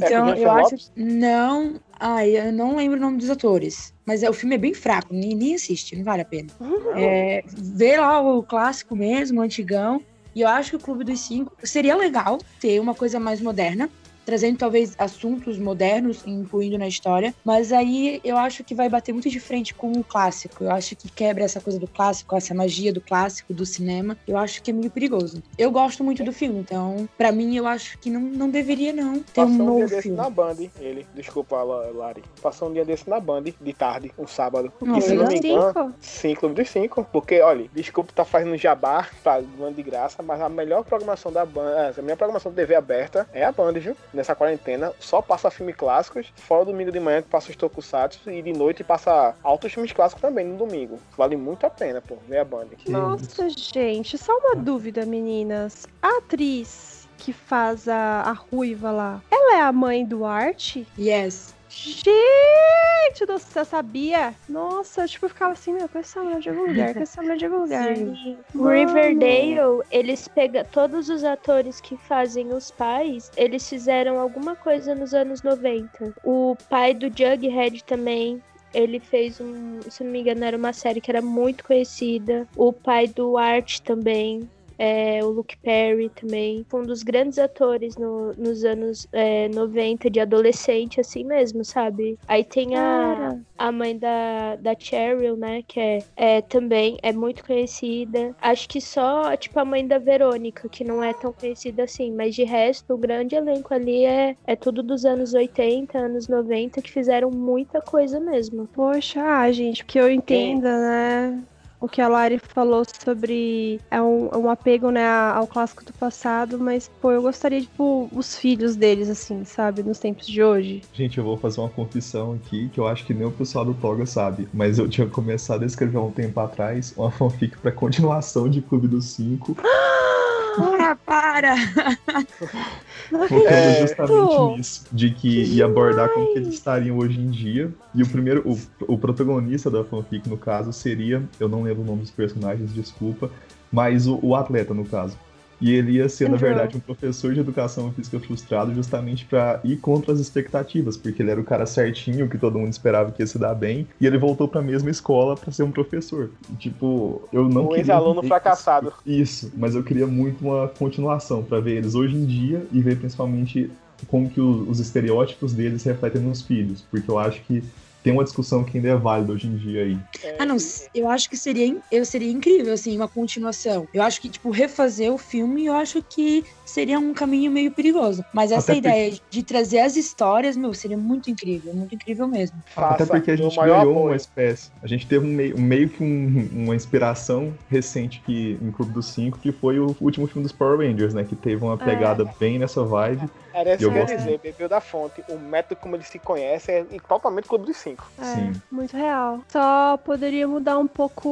[0.00, 0.76] É, então, eu acho.
[0.94, 1.80] Não.
[1.98, 3.94] Ai, eu não lembro o nome dos atores.
[4.04, 6.48] Mas é, o filme é bem fraco, nem, nem assiste, não vale a pena.
[6.60, 6.96] Uhum.
[6.96, 10.02] É, vê lá o clássico mesmo, o antigão.
[10.34, 13.88] E eu acho que o Clube dos Cinco seria legal ter uma coisa mais moderna
[14.24, 19.28] trazendo talvez assuntos modernos, incluindo na história, mas aí eu acho que vai bater muito
[19.28, 20.64] de frente com o clássico.
[20.64, 24.16] Eu acho que quebra essa coisa do clássico, essa magia do clássico, do cinema.
[24.26, 25.42] Eu acho que é meio perigoso.
[25.58, 29.20] Eu gosto muito do filme, então, para mim, eu acho que não, não deveria não
[29.20, 30.16] ter Passou um novo um dia filme.
[30.16, 32.22] Desse na Band, ele, desculpa, Lari.
[32.42, 34.72] Passou um dia desse na Band, de tarde, um sábado.
[34.80, 37.06] Não, e se não me engano, sim, Clube dos Cinco.
[37.12, 41.94] Porque, olha, desculpa tá fazendo jabá, tá de graça, mas a melhor programação da Band,
[41.96, 43.96] a minha programação de TV aberta é a Band, viu?
[44.14, 48.40] Nessa quarentena, só passa filmes clássicos, fora domingo de manhã que passa os tokusatsu e
[48.40, 51.00] de noite passa altos filmes clássicos também no domingo.
[51.16, 52.68] Vale muito a pena, pô, ver a Band.
[52.86, 55.86] Nossa, gente, só uma dúvida, meninas.
[56.00, 60.76] A atriz que faz a, a ruiva lá, ela é a mãe do Art?
[60.98, 61.54] Yes.
[61.82, 64.34] Gente do céu, sabia?
[64.48, 67.36] Nossa, eu tipo, ficava assim, meu, com essa mulher de algum lugar, com essa mulher
[67.36, 67.96] de algum lugar.
[67.96, 68.38] Sim.
[68.54, 75.12] Riverdale, eles pegam todos os atores que fazem os pais, eles fizeram alguma coisa nos
[75.12, 76.14] anos 90.
[76.24, 81.00] O pai do Jughead também, ele fez um, se não me engano, era uma série
[81.00, 82.46] que era muito conhecida.
[82.56, 84.48] O pai do Art também
[84.78, 86.64] é, o Luke Perry também.
[86.68, 92.18] Foi um dos grandes atores no, nos anos é, 90, de adolescente, assim mesmo, sabe?
[92.26, 95.62] Aí tem a, a mãe da, da Cheryl, né?
[95.66, 98.34] Que é, é também é muito conhecida.
[98.40, 102.12] Acho que só, tipo, a mãe da Verônica, que não é tão conhecida assim.
[102.12, 106.82] Mas de resto, o grande elenco ali é, é tudo dos anos 80, anos 90,
[106.82, 108.68] que fizeram muita coisa mesmo.
[108.72, 111.44] Poxa, ah, gente, que eu entenda, né?
[111.84, 115.92] O que a Lari falou sobre é um, é um apego, né, ao clássico do
[115.92, 120.42] passado, mas, pô, eu gostaria de, tipo, os filhos deles, assim, sabe, nos tempos de
[120.42, 120.80] hoje.
[120.94, 123.74] Gente, eu vou fazer uma confissão aqui, que eu acho que nem o pessoal do
[123.74, 128.48] Toga sabe, mas eu tinha começado a escrever um tempo atrás uma fanfic pra continuação
[128.48, 129.54] de Clube dos Cinco.
[129.60, 131.54] Ah, para!
[133.18, 133.80] Focando é...
[133.80, 137.72] justamente nisso, de que ia abordar como que eles estariam hoje em dia.
[137.94, 138.58] E o primeiro, o,
[138.94, 143.30] o protagonista da fanfic, no caso, seria, eu não lembro o nome dos personagens, desculpa,
[143.70, 145.16] mas o, o atleta, no caso.
[145.64, 149.78] E ele ia ser, na verdade, um professor de educação física frustrado justamente para ir
[149.78, 153.26] contra as expectativas, porque ele era o cara certinho, que todo mundo esperava que ia
[153.26, 156.28] se dar bem, e ele voltou para a mesma escola para ser um professor.
[156.52, 157.80] E, tipo, eu não um queria.
[157.80, 158.92] ex-aluno fracassado.
[159.06, 162.98] Isso, mas eu queria muito uma continuação para ver eles hoje em dia e ver
[162.98, 163.70] principalmente
[164.06, 167.64] como que os, os estereótipos deles refletem nos filhos, porque eu acho que
[168.04, 169.98] tem uma discussão que ainda é válida hoje em dia aí.
[170.38, 170.58] Ah, não,
[170.94, 173.88] eu acho que seria, eu seria incrível, assim, uma continuação.
[173.94, 178.22] Eu acho que, tipo, refazer o filme, eu acho que seria um caminho meio perigoso.
[178.30, 179.24] Mas essa Até ideia porque...
[179.30, 182.62] de trazer as histórias, meu, seria muito incrível, muito incrível mesmo.
[182.76, 183.98] Até porque a gente ganhou apoio.
[183.98, 184.70] uma espécie.
[184.82, 189.06] A gente teve um meio, meio que um, uma inspiração recente que, em Clube dos
[189.06, 191.24] Cinco, que foi o último filme dos Power Rangers, né?
[191.24, 192.34] Que teve uma pegada é.
[192.38, 193.30] bem nessa vibe.
[193.54, 195.24] Era isso que eu ia dizer, bebeu da fonte.
[195.28, 198.04] O método como ele se conhece é totalmente Clube dos Cinco.
[198.18, 198.52] É, Sim.
[198.70, 199.40] muito real.
[199.48, 201.28] Só poderia mudar um pouco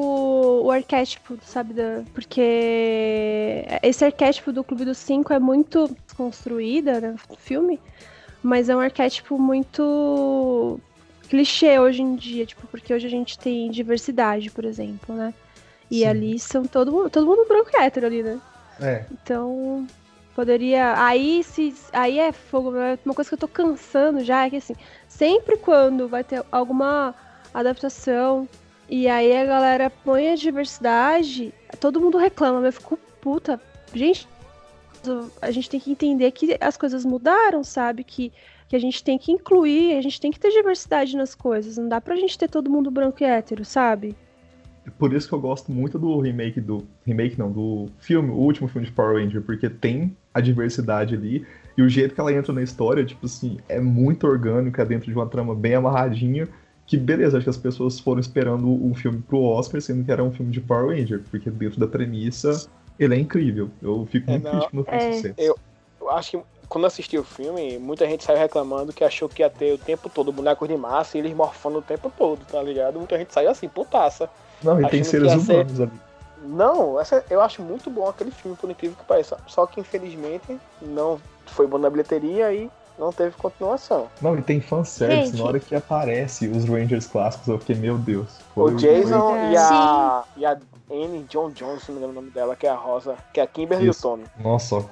[0.63, 1.75] o arquétipo, sabe?
[1.75, 2.03] Da...
[2.15, 7.17] Porque esse arquétipo do Clube dos Cinco é muito construída, né?
[7.29, 7.81] O filme.
[8.41, 10.79] Mas é um arquétipo muito
[11.29, 15.35] clichê hoje em dia, tipo, porque hoje a gente tem diversidade, por exemplo, né?
[15.91, 16.07] E Sim.
[16.07, 18.41] ali são todo mundo, todo mundo branco hétero ali, né?
[18.81, 19.05] É.
[19.11, 19.87] Então,
[20.35, 20.95] Poderia.
[20.97, 21.75] Aí se.
[21.93, 22.77] Aí é fogo.
[22.77, 24.75] É uma coisa que eu tô cansando já é que assim,
[25.09, 27.15] sempre quando vai ter alguma
[27.53, 28.49] adaptação
[28.89, 33.61] e aí a galera põe a diversidade, todo mundo reclama, eu fico puta.
[33.95, 34.29] Gente,
[35.41, 38.05] a gente tem que entender que as coisas mudaram, sabe?
[38.05, 38.33] Que,
[38.69, 41.79] que a gente tem que incluir, a gente tem que ter diversidade nas coisas.
[41.79, 44.17] Não dá pra gente ter todo mundo branco e hétero, sabe?
[44.99, 46.85] Por isso que eu gosto muito do remake do.
[47.05, 51.47] Remake não, do filme, o último filme de Power Ranger, porque tem a diversidade ali.
[51.77, 55.11] E o jeito que ela entra na história, tipo assim, é muito orgânico, é dentro
[55.11, 56.49] de uma trama bem amarradinha.
[56.85, 60.23] Que beleza, acho que as pessoas foram esperando um filme pro Oscar, sendo que era
[60.23, 62.69] um filme de Power Ranger, porque dentro da premissa
[62.99, 63.71] ele é incrível.
[63.81, 65.13] Eu fico muito é, triste quando não é.
[65.13, 65.35] sucesso.
[65.39, 65.57] Eu,
[66.01, 69.51] eu acho que quando assisti o filme, muita gente saiu reclamando que achou que ia
[69.51, 72.99] ter o tempo todo bonecos de massa e eles morfando o tempo todo, tá ligado?
[72.99, 74.29] Muita gente saiu assim, putaça.
[74.63, 75.83] Não, e tem seres humanos ser...
[75.83, 75.93] ali.
[76.45, 79.39] Não, essa, eu acho muito bom aquele filme, por incrível que pareça.
[79.47, 84.09] Só que infelizmente não foi bom na bilheteria e não teve continuação.
[84.21, 85.39] Não, e tem fanservice Gente.
[85.39, 88.29] na hora que aparece os Rangers clássicos, eu fiquei, meu Deus.
[88.55, 90.59] O Jason e a, e a
[90.93, 93.41] Anne John Jones, se não me lembro o nome dela, que é a Rosa, que
[93.41, 94.07] é a Kimberly Isso.
[94.07, 94.25] e o Tommy.
[94.43, 94.85] Nossa,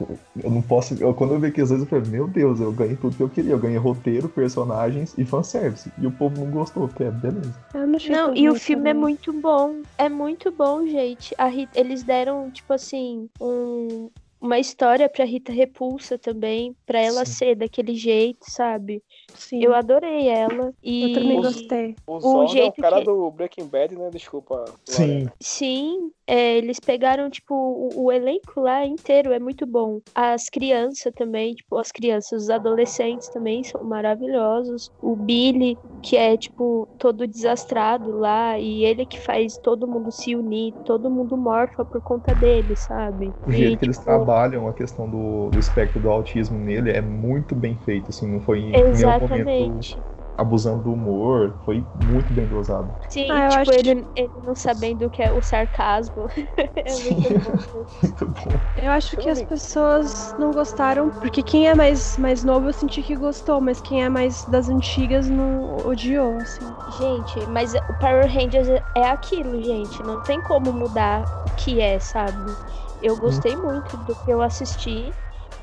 [0.42, 0.94] eu não posso.
[0.94, 3.28] Eu, quando eu vi aqueles dois, eu falei, meu Deus, eu ganhei tudo que eu
[3.28, 3.52] queria.
[3.52, 5.92] Eu ganhei roteiro, personagens e fanservice.
[5.98, 7.54] E o povo não gostou, porque é beleza.
[7.74, 7.98] Eu não,
[8.28, 8.92] não e o filme também.
[8.92, 9.82] é muito bom.
[9.98, 11.34] É muito bom, gente.
[11.38, 17.32] Rita, eles deram, tipo assim, um, uma história pra Rita Repulsa também, pra ela Sim.
[17.32, 19.02] ser daquele jeito, sabe?
[19.34, 19.62] Sim.
[19.62, 20.72] Eu adorei ela.
[20.82, 21.10] E...
[21.10, 21.96] Eu também gostei.
[22.06, 23.04] O, o jeito é o cara que...
[23.04, 24.10] do Breaking Bad, né?
[24.10, 24.64] Desculpa.
[24.84, 25.28] Sim.
[25.40, 30.00] Sim, é, eles pegaram, tipo, o, o, elenco lá inteiro é muito bom.
[30.14, 34.90] As crianças também, tipo, as crianças, os adolescentes também são maravilhosos.
[35.02, 40.36] O Billy, que é, tipo, todo desastrado lá, e ele que faz todo mundo se
[40.36, 43.32] unir, todo mundo morfa por conta dele, sabe?
[43.44, 46.90] O jeito e, que eles tipo, trabalham a questão do, do espectro do autismo nele
[46.90, 48.72] é muito bem feito, assim, não foi em
[49.20, 49.28] Exatamente.
[49.28, 50.04] momento
[50.36, 52.96] abusando do humor, foi muito bem dosado.
[53.08, 54.10] Sim, ah, tipo, ele, que...
[54.14, 56.26] ele não sabendo o que é o sarcasmo.
[56.76, 57.56] é Sim, muito, bom.
[58.02, 58.70] muito bom.
[58.74, 63.02] Eu acho que as pessoas não gostaram, porque quem é mais, mais novo eu senti
[63.02, 66.76] que gostou, mas quem é mais das antigas não odiou, assim.
[66.86, 70.02] Gente, mas o Power Rangers é aquilo, gente.
[70.02, 72.58] Não tem como mudar o que é, sabe?
[73.00, 73.62] Eu gostei hum.
[73.62, 75.14] muito do que eu assisti.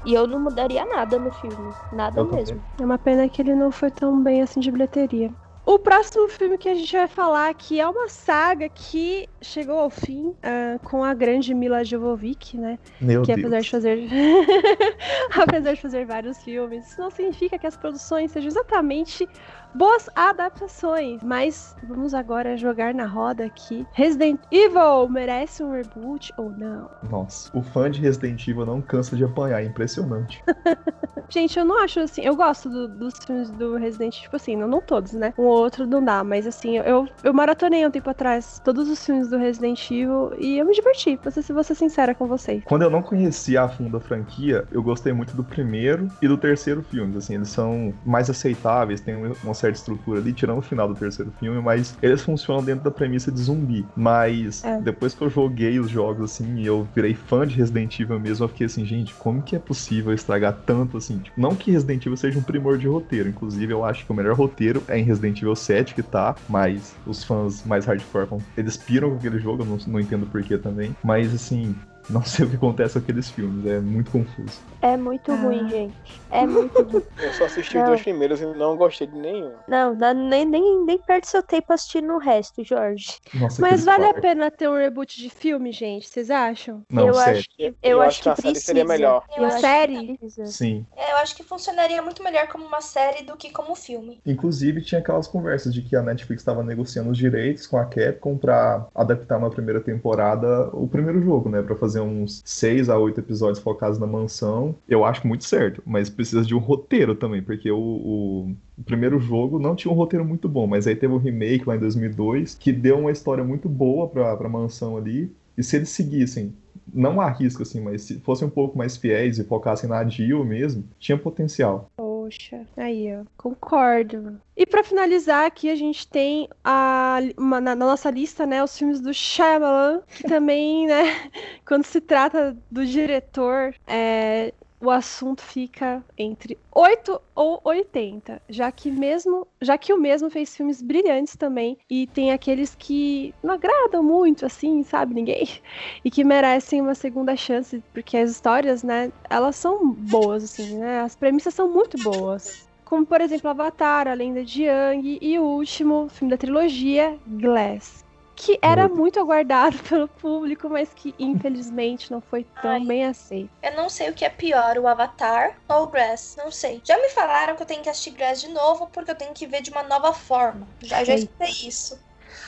[0.08, 1.74] E eu não mudaria nada no filme.
[1.91, 2.64] Nada eu mesmo.
[2.80, 5.30] É uma pena que ele não foi tão bem assim de bilheteria.
[5.66, 9.89] O próximo filme que a gente vai falar aqui é uma saga que chegou ao
[9.89, 12.80] fim uh, com a grande Mila Jovovich, né?
[13.01, 13.39] Meu que Deus.
[13.39, 14.08] apesar de fazer
[15.38, 19.28] apesar de fazer vários filmes, isso não significa que as produções sejam exatamente
[19.74, 21.22] boas adaptações.
[21.24, 23.86] Mas vamos agora jogar na roda aqui.
[23.93, 26.89] Resident Evil merece um reboot ou não?
[27.09, 30.43] Nossa, o fã de Resident Evil não cansa de apanhar, é impressionante.
[31.30, 32.22] Gente, eu não acho assim.
[32.22, 35.34] Eu gosto do, dos filmes do Resident, tipo assim, não, não todos, né?
[35.38, 39.05] Um ou outro não dá, mas assim, eu, eu maratonei um tempo atrás todos os
[39.05, 42.63] filmes do Resident Evil e eu me diverti, pra ser, vou ser sincera com vocês.
[42.65, 46.38] Quando eu não conhecia a fundo a franquia, eu gostei muito do primeiro e do
[46.38, 47.18] terceiro filme.
[47.18, 51.32] Assim, eles são mais aceitáveis, tem uma certa estrutura ali, tirando o final do terceiro
[51.39, 53.86] filme, mas eles funcionam dentro da premissa de zumbi.
[53.95, 54.80] Mas é.
[54.82, 58.45] depois que eu joguei os jogos assim e eu virei fã de Resident Evil mesmo,
[58.45, 61.20] eu fiquei assim, gente, como que é possível estragar tanto assim?
[61.20, 64.16] Tipo, não que Resident Evil seja um primor de roteiro, inclusive eu acho que o
[64.16, 68.78] melhor roteiro é em Resident Evil 7 que tá, mas os fãs mais hardcore, eles
[68.78, 71.76] piram com aquele jogo, eu não, não entendo porquê também, mas assim,
[72.10, 74.62] não sei o que acontece com aqueles filmes, é muito confuso.
[74.82, 75.36] É muito ah.
[75.36, 75.95] ruim, gente.
[76.30, 77.03] É muito ruim.
[77.21, 77.84] Eu só assisti não.
[77.84, 79.53] os dois primeiros e não gostei de nenhum.
[79.67, 83.17] Não, nem, nem, nem perde seu tempo assistindo o resto, Jorge.
[83.34, 86.07] Nossa, Mas vale a pena ter um reboot de filme, gente?
[86.07, 86.84] Vocês acham?
[86.89, 87.39] Não, eu sério.
[87.39, 89.23] acho que, eu, eu acho que, a série seria melhor.
[89.38, 90.19] uma série?
[90.45, 90.86] Sim.
[90.95, 94.21] É, eu acho que funcionaria muito melhor como uma série do que como filme.
[94.25, 98.38] Inclusive, tinha aquelas conversas de que a Netflix estava negociando os direitos com a Capcom
[98.38, 101.61] pra adaptar uma primeira temporada, o primeiro jogo, né?
[101.61, 104.66] Pra fazer uns seis a oito episódios focados na mansão.
[104.88, 109.20] Eu acho muito certo, mas precisa de um roteiro também, porque o, o, o, primeiro
[109.20, 112.55] jogo não tinha um roteiro muito bom, mas aí teve um remake lá em 2002
[112.55, 115.32] que deu uma história muito boa pra, pra mansão ali.
[115.57, 116.53] E se eles seguissem,
[116.93, 120.84] não arrisco assim, mas se fossem um pouco mais fiéis e focassem na Jill mesmo,
[120.99, 121.89] tinha potencial.
[121.97, 124.39] Poxa, aí, ó, concordo.
[124.55, 128.78] E para finalizar aqui, a gente tem a, uma, na, na, nossa lista, né, os
[128.78, 131.03] filmes do Shyamalan, que também, né,
[131.65, 138.91] quando se trata do diretor, é, o assunto fica entre 8 ou 80, já que
[138.91, 144.03] mesmo, já que o mesmo fez filmes brilhantes também e tem aqueles que não agradam
[144.03, 145.47] muito assim, sabe, ninguém,
[146.05, 151.01] e que merecem uma segunda chance, porque as histórias, né, elas são boas assim, né?
[151.01, 152.67] As premissas são muito boas.
[152.86, 158.07] Como, por exemplo, Avatar, A Lenda de Yang e o último filme da trilogia, Glass
[158.38, 163.49] que era muito aguardado pelo público, mas que infelizmente não foi tão Ai, bem aceito.
[163.63, 166.79] Eu não sei o que é pior, o Avatar ou o Grass, não sei.
[166.83, 169.47] Já me falaram que eu tenho que assistir Grass de novo porque eu tenho que
[169.47, 170.67] ver de uma nova forma.
[170.83, 171.99] Já, já escutei isso.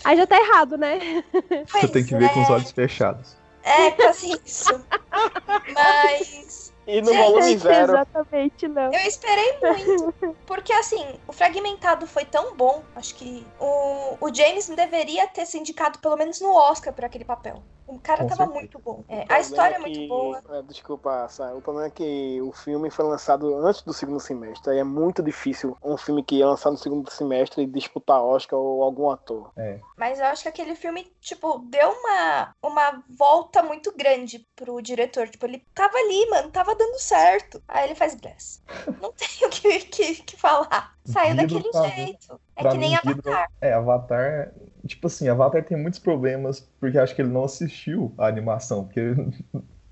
[0.04, 1.24] Aí já tá errado, né?
[1.32, 2.30] Pois Você tem que ver é...
[2.30, 3.36] com os olhos fechados.
[3.64, 4.86] É, quase isso.
[5.74, 7.94] Mas e no volume zero.
[7.94, 8.92] Exatamente, não.
[8.92, 10.36] Eu esperei muito.
[10.46, 12.84] Porque, assim, o fragmentado foi tão bom.
[12.96, 17.26] Acho que o, o James deveria ter se indicado pelo menos no Oscar por aquele
[17.26, 17.62] papel.
[17.90, 18.60] O cara Com tava certeza.
[18.60, 19.04] muito bom.
[19.10, 20.44] É, a história é, é muito boa.
[20.52, 24.74] É, desculpa, Sá, o problema é que o filme foi lançado antes do segundo semestre.
[24.74, 28.84] Aí é muito difícil um filme que é lançado no segundo semestre disputar Oscar ou
[28.84, 29.52] algum ator.
[29.58, 29.80] É.
[29.98, 35.28] Mas eu acho que aquele filme, tipo, deu uma, uma volta muito grande pro diretor.
[35.28, 37.60] Tipo, ele tava ali, mano, tava dando certo.
[37.68, 38.62] Aí ele faz Glass.
[39.02, 40.94] Não tenho o que, que, que falar.
[41.06, 42.40] Saiu daquele jeito.
[42.56, 43.52] É que nem Avatar.
[43.62, 44.54] É, Avatar
[44.88, 49.02] tipo assim, Avatar tem muitos problemas porque acho que ele não assistiu a animação, porque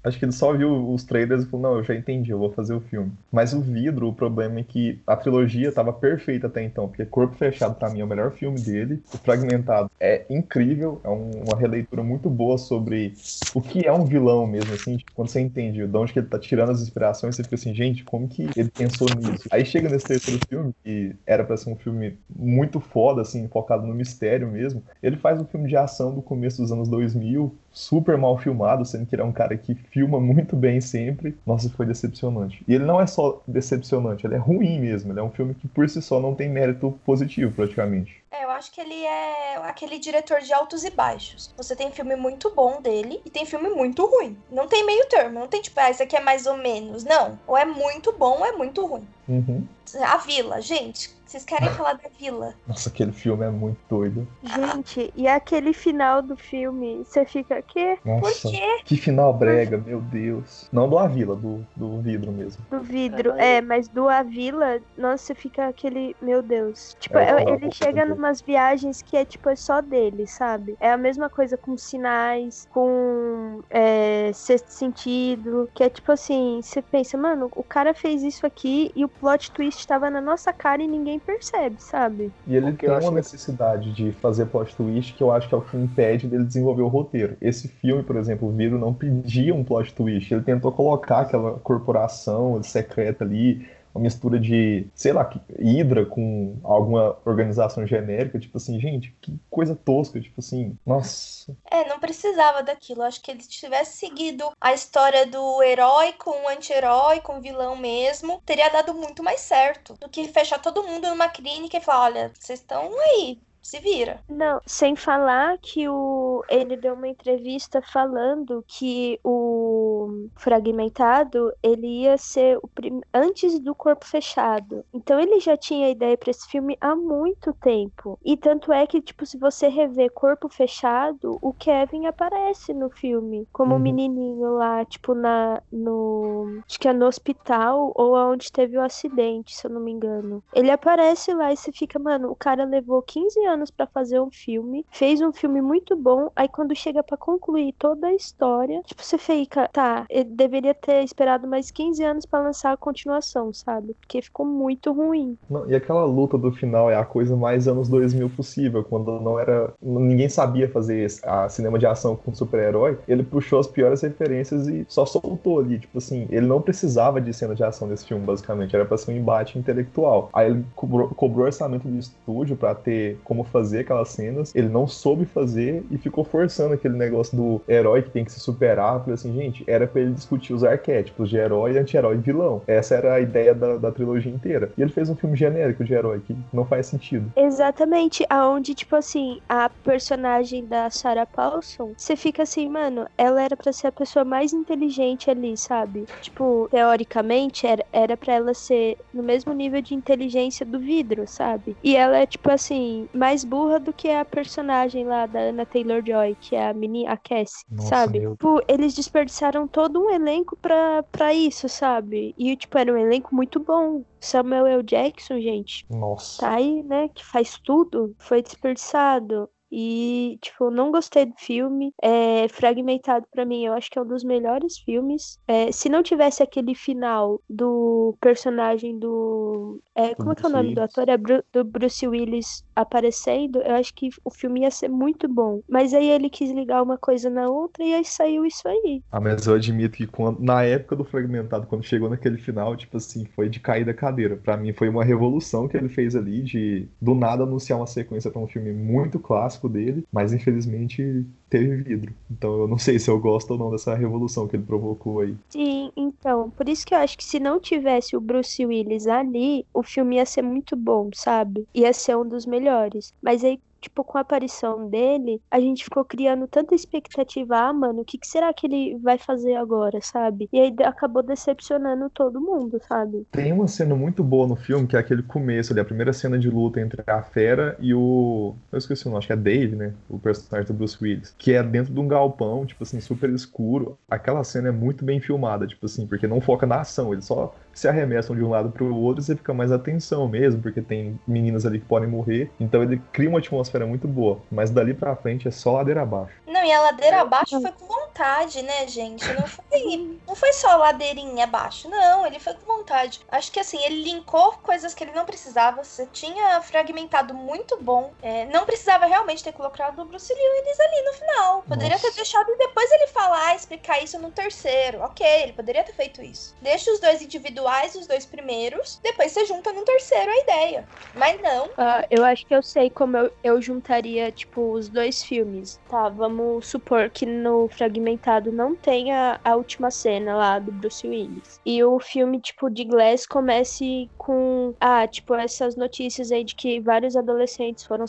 [0.07, 2.51] Acho que ele só viu os trailers e falou, não, eu já entendi, eu vou
[2.51, 3.11] fazer o filme.
[3.31, 7.35] Mas o vidro, o problema é que a trilogia tava perfeita até então, porque Corpo
[7.35, 9.01] Fechado para mim é o melhor filme dele.
[9.13, 13.13] O Fragmentado é incrível, é um, uma releitura muito boa sobre
[13.53, 16.27] o que é um vilão mesmo, assim, tipo, quando você entende de onde que ele
[16.27, 19.47] tá tirando as inspirações, você fica assim, gente, como que ele pensou nisso?
[19.51, 23.85] Aí chega nesse terceiro filme, que era para ser um filme muito foda, assim, focado
[23.85, 28.17] no mistério mesmo, ele faz um filme de ação do começo dos anos 2000, super
[28.17, 31.37] mal filmado, sendo que ele é um cara que filma muito bem sempre.
[31.45, 32.63] Nossa, foi decepcionante.
[32.67, 35.11] E ele não é só decepcionante, ele é ruim mesmo.
[35.11, 38.23] Ele é um filme que por si só não tem mérito positivo, praticamente.
[38.31, 41.53] É, eu acho que ele é aquele diretor de altos e baixos.
[41.55, 44.35] Você tem filme muito bom dele e tem filme muito ruim.
[44.51, 47.03] Não tem meio termo, não tem tipo, ah, isso aqui é mais ou menos.
[47.03, 47.39] Não.
[47.45, 49.07] Ou é muito bom ou é muito ruim.
[49.29, 49.67] Uhum.
[50.01, 52.53] A Vila, gente, vocês querem falar da Vila?
[52.65, 54.27] Nossa, aquele filme é muito doido.
[54.43, 57.97] Gente, e aquele final do filme, você fica, quê?
[58.05, 58.79] Nossa, Por quê?
[58.85, 60.69] Que final brega, meu Deus.
[60.71, 62.65] Não do A Vila, do, do vidro mesmo.
[62.69, 66.95] Do vidro, é, mas do A Vila, nossa, você fica aquele, meu Deus.
[66.99, 70.77] Tipo, é, ele chega numas viagens que é tipo, é só dele, sabe?
[70.79, 76.81] É a mesma coisa com sinais, com é, sexto sentido, que é tipo assim, você
[76.81, 80.81] pensa, mano, o cara fez isso aqui e o plot twist estava na nossa cara
[80.81, 82.31] e ninguém percebe, sabe?
[82.45, 85.57] E ele Porque tem uma necessidade de fazer plot twist que eu acho que é
[85.57, 87.37] o que impede dele desenvolver o roteiro.
[87.41, 90.33] Esse filme, por exemplo, o Viro não pedia um plot twist.
[90.33, 95.29] Ele tentou colocar aquela corporação secreta ali, uma mistura de, sei lá,
[95.59, 101.55] Hydra com alguma organização genérica, tipo assim, gente, que coisa tosca, tipo assim, nossa.
[101.69, 103.01] É, não precisava daquilo.
[103.01, 107.75] Acho que ele tivesse seguido a história do herói com o anti-herói, com o vilão
[107.75, 112.05] mesmo, teria dado muito mais certo do que fechar todo mundo numa clínica e falar:
[112.05, 114.21] olha, vocês estão aí, se vira.
[114.29, 122.17] Não, sem falar que o ele deu uma entrevista falando que o fragmentado ele ia
[122.17, 123.01] ser o prim...
[123.13, 124.85] antes do corpo fechado.
[124.93, 128.17] Então ele já tinha ideia para esse filme há muito tempo.
[128.23, 133.47] E tanto é que tipo se você rever Corpo Fechado, o Kevin aparece no filme
[133.51, 133.79] como uhum.
[133.79, 138.81] um menininho lá, tipo na no acho que é no hospital ou aonde teve o
[138.81, 140.41] acidente, se eu não me engano.
[140.53, 144.21] Ele aparece lá e você fica, mano, o cara levou 15 anos anos para fazer
[144.21, 148.81] um filme, fez um filme muito bom, aí quando chega para concluir toda a história,
[148.85, 153.51] tipo, você fica, tá, ele deveria ter esperado mais 15 anos para lançar a continuação,
[153.53, 153.95] sabe?
[153.99, 155.37] Porque ficou muito ruim.
[155.49, 159.39] Não, e aquela luta do final é a coisa mais anos 2000 possível, quando não
[159.39, 159.73] era.
[159.81, 164.85] ninguém sabia fazer a cinema de ação com super-herói, ele puxou as piores referências e
[164.87, 165.79] só soltou ali.
[165.79, 169.11] Tipo assim, ele não precisava de cena de ação nesse filme, basicamente, era pra ser
[169.11, 170.29] um embate intelectual.
[170.33, 174.87] Aí ele cobrou, cobrou orçamento do estúdio para ter como fazer aquelas cenas, ele não
[174.87, 178.95] soube fazer e ficou forçando aquele negócio do herói que tem que se superar.
[178.95, 182.61] Eu falei assim, gente, era para ele discutir os arquétipos de herói, anti-herói e vilão.
[182.67, 184.71] Essa era a ideia da, da trilogia inteira.
[184.77, 187.31] E ele fez um filme genérico de herói que não faz sentido.
[187.35, 193.55] Exatamente, aonde, tipo assim, a personagem da Sarah Paulson, você fica assim, mano, ela era
[193.55, 196.05] para ser a pessoa mais inteligente ali, sabe?
[196.21, 201.75] Tipo, teoricamente, era, era para ela ser no mesmo nível de inteligência do vidro, sabe?
[201.83, 206.37] E ela é, tipo assim, mais burra do que a personagem lá da Anna Taylor-Joy,
[206.39, 208.21] que é a menina, a Cassie, Nossa, sabe?
[208.21, 208.31] Meu...
[208.31, 212.33] Tipo, eles desperdiçaram todo um elenco pra, pra isso, sabe?
[212.37, 214.01] E, tipo, era um elenco muito bom.
[214.21, 214.83] Samuel L.
[214.83, 215.85] Jackson, gente.
[215.89, 216.39] Nossa.
[216.39, 217.09] Tá aí, né?
[217.09, 218.15] Que faz tudo.
[218.17, 219.49] Foi desperdiçado.
[219.71, 221.93] E, tipo, não gostei do filme.
[222.01, 225.37] É fragmentado para mim, eu acho que é um dos melhores filmes.
[225.47, 229.79] É, se não tivesse aquele final do personagem do.
[229.95, 231.09] É, como é que é o nome do ator?
[231.09, 231.17] É
[231.51, 235.61] do Bruce Willis aparecendo, eu acho que o filme ia ser muito bom.
[235.67, 239.01] Mas aí ele quis ligar uma coisa na outra e aí saiu isso aí.
[239.11, 242.97] Ah, mas eu admito que quando, na época do Fragmentado, quando chegou naquele final, tipo
[242.97, 244.37] assim, foi de cair da cadeira.
[244.37, 248.29] Para mim foi uma revolução que ele fez ali de do nada anunciar uma sequência
[248.29, 252.13] para um filme muito clássico dele, mas infelizmente teve vidro.
[252.29, 255.35] Então eu não sei se eu gosto ou não dessa revolução que ele provocou aí.
[255.49, 259.65] Sim, então, por isso que eu acho que se não tivesse o Bruce Willis ali,
[259.73, 261.65] o filme ia ser muito bom, sabe?
[261.73, 263.13] Ia ser um dos melhores.
[263.21, 268.01] Mas aí tipo, com a aparição dele, a gente ficou criando tanta expectativa, ah, mano,
[268.01, 270.49] o que, que, será que ele vai fazer agora, sabe?
[270.51, 273.25] E aí acabou decepcionando todo mundo, sabe?
[273.31, 276.37] Tem uma cena muito boa no filme, que é aquele começo ali, a primeira cena
[276.37, 278.55] de luta entre a Fera e o.
[278.71, 279.93] Eu esqueci o nome, acho que é Dave, né?
[280.09, 281.33] O personagem do Bruce Willis.
[281.37, 283.97] Que é dentro de um galpão, tipo assim, super escuro.
[284.09, 287.53] Aquela cena é muito bem filmada, tipo assim, porque não foca na ação, ele só
[287.77, 291.19] se arremessam de um lado para o outro você fica mais atenção mesmo, porque tem
[291.27, 292.49] meninas ali que podem morrer.
[292.59, 294.41] Então ele cria uma atmosfera muito boa.
[294.51, 296.33] Mas dali pra frente é só ladeira abaixo.
[296.47, 299.23] Não, e a ladeira abaixo foi com vontade, né, gente?
[299.33, 302.25] Não foi, não foi só ladeirinha abaixo, não.
[302.25, 303.21] Ele foi com vontade.
[303.29, 305.83] Acho que assim, ele linkou coisas que ele não precisava.
[305.83, 308.11] Você tinha fragmentado muito bom.
[308.23, 311.63] É, não precisava realmente ter colocado o Bruce Willis ali no final.
[311.67, 312.09] Poderia Nossa.
[312.09, 315.01] ter deixado e depois ele falar, explicar isso no terceiro.
[315.01, 316.55] Ok, ele poderia ter feito isso.
[316.61, 320.87] Deixa os dois individuais individuais, os dois primeiros, depois você junta no terceiro a ideia.
[321.15, 321.65] Mas não.
[321.65, 325.79] Uh, eu acho que eu sei como eu, eu juntaria, tipo, os dois filmes.
[325.89, 331.59] Tá, vamos supor que no Fragmentado não tenha a última cena lá do Bruce Willis.
[331.65, 336.79] E o filme, tipo, de Glass comece com, ah, tipo, essas notícias aí de que
[336.79, 338.05] vários adolescentes foram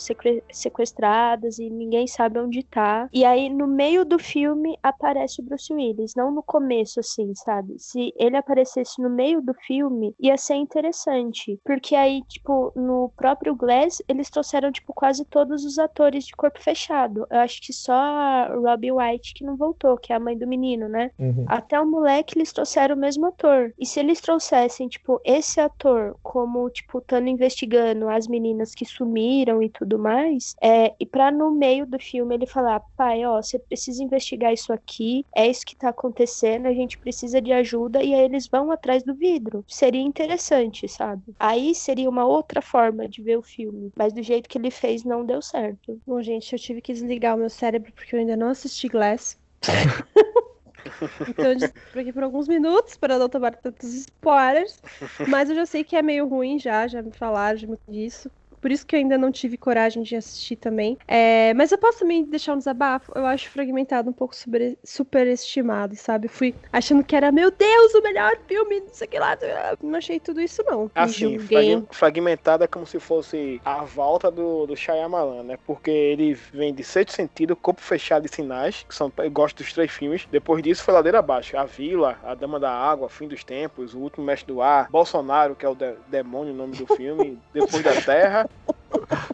[0.51, 3.09] sequestrados e ninguém sabe onde tá.
[3.11, 6.13] E aí, no meio do filme, aparece o Bruce Willis.
[6.15, 7.77] Não no começo, assim, sabe?
[7.77, 11.59] Se ele aparecesse no meio do filme, ia ser interessante.
[11.65, 16.61] Porque aí, tipo, no próprio Glass, eles trouxeram, tipo, quase todos os atores de corpo
[16.61, 17.25] fechado.
[17.29, 20.47] Eu acho que só a Robbie White que não voltou, que é a mãe do
[20.47, 21.11] menino, né?
[21.17, 21.45] Uhum.
[21.47, 23.73] Até o moleque, eles trouxeram o mesmo ator.
[23.79, 29.63] E se eles trouxessem, tipo, esse ator como, tipo, estando investigando as meninas que sumiram
[29.63, 33.57] e tudo mais, é, e pra no meio do filme ele falar, pai, ó, você
[33.57, 38.13] precisa investigar isso aqui, é isso que tá acontecendo, a gente precisa de ajuda, e
[38.13, 39.63] aí eles vão atrás do vídeo vidro.
[39.67, 41.23] Seria interessante, sabe?
[41.39, 43.91] Aí seria uma outra forma de ver o filme.
[43.95, 45.99] Mas do jeito que ele fez, não deu certo.
[46.05, 49.37] Bom, gente, eu tive que desligar o meu cérebro porque eu ainda não assisti Glass.
[51.27, 51.51] então,
[51.93, 54.79] eu aqui por alguns minutos para não tomar tantos spoilers.
[55.27, 58.29] Mas eu já sei que é meio ruim já, já me falaram já me disso.
[58.61, 60.97] Por isso que eu ainda não tive coragem de assistir também.
[61.07, 63.11] É, mas eu posso também deixar um desabafo.
[63.15, 66.27] Eu acho fragmentado um pouco super, superestimado, sabe?
[66.27, 69.37] Fui achando que era, meu Deus, o melhor filme, não sei o que lá.
[69.81, 70.89] Não achei tudo isso, não.
[70.93, 71.37] Assim,
[71.91, 75.57] fragmentado é como se fosse a volta do, do Shyamalan, né?
[75.65, 79.73] Porque ele vem de Sexto Sentido, Corpo Fechado e Sinais, que são, eu gosto dos
[79.73, 80.27] três filmes.
[80.31, 81.57] Depois disso foi ladeira abaixo.
[81.57, 85.55] A Vila, A Dama da Água, Fim dos Tempos, O Último Mestre do Ar, Bolsonaro,
[85.55, 88.48] que é o de demônio, o nome do filme, Depois da Terra.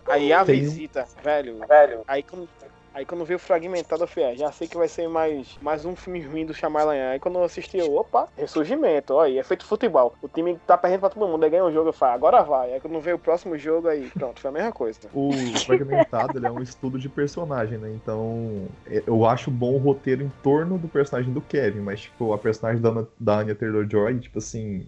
[0.07, 0.61] Aí a Tem...
[0.61, 2.01] visita, velho, velho.
[2.07, 2.47] Aí quando,
[2.93, 5.95] aí quando veio fragmentado, eu falei, ah, já sei que vai ser mais, mais um
[5.95, 7.09] filme ruim do Shyamalan.
[7.11, 10.13] Aí quando eu assisti, eu, opa, ressurgimento, ó, aí é feito futebol.
[10.21, 12.73] O time tá perdendo pra todo mundo, aí ganha um jogo, eu falo, agora vai.
[12.73, 14.99] Aí quando veio o próximo jogo, aí pronto, foi a mesma coisa.
[15.13, 15.31] O
[15.65, 17.91] fragmentado, ele é um estudo de personagem, né?
[17.91, 22.31] Então, é, eu acho bom o roteiro em torno do personagem do Kevin, mas, tipo,
[22.31, 24.87] a personagem da, da Anya Taylor-Joy, tipo assim,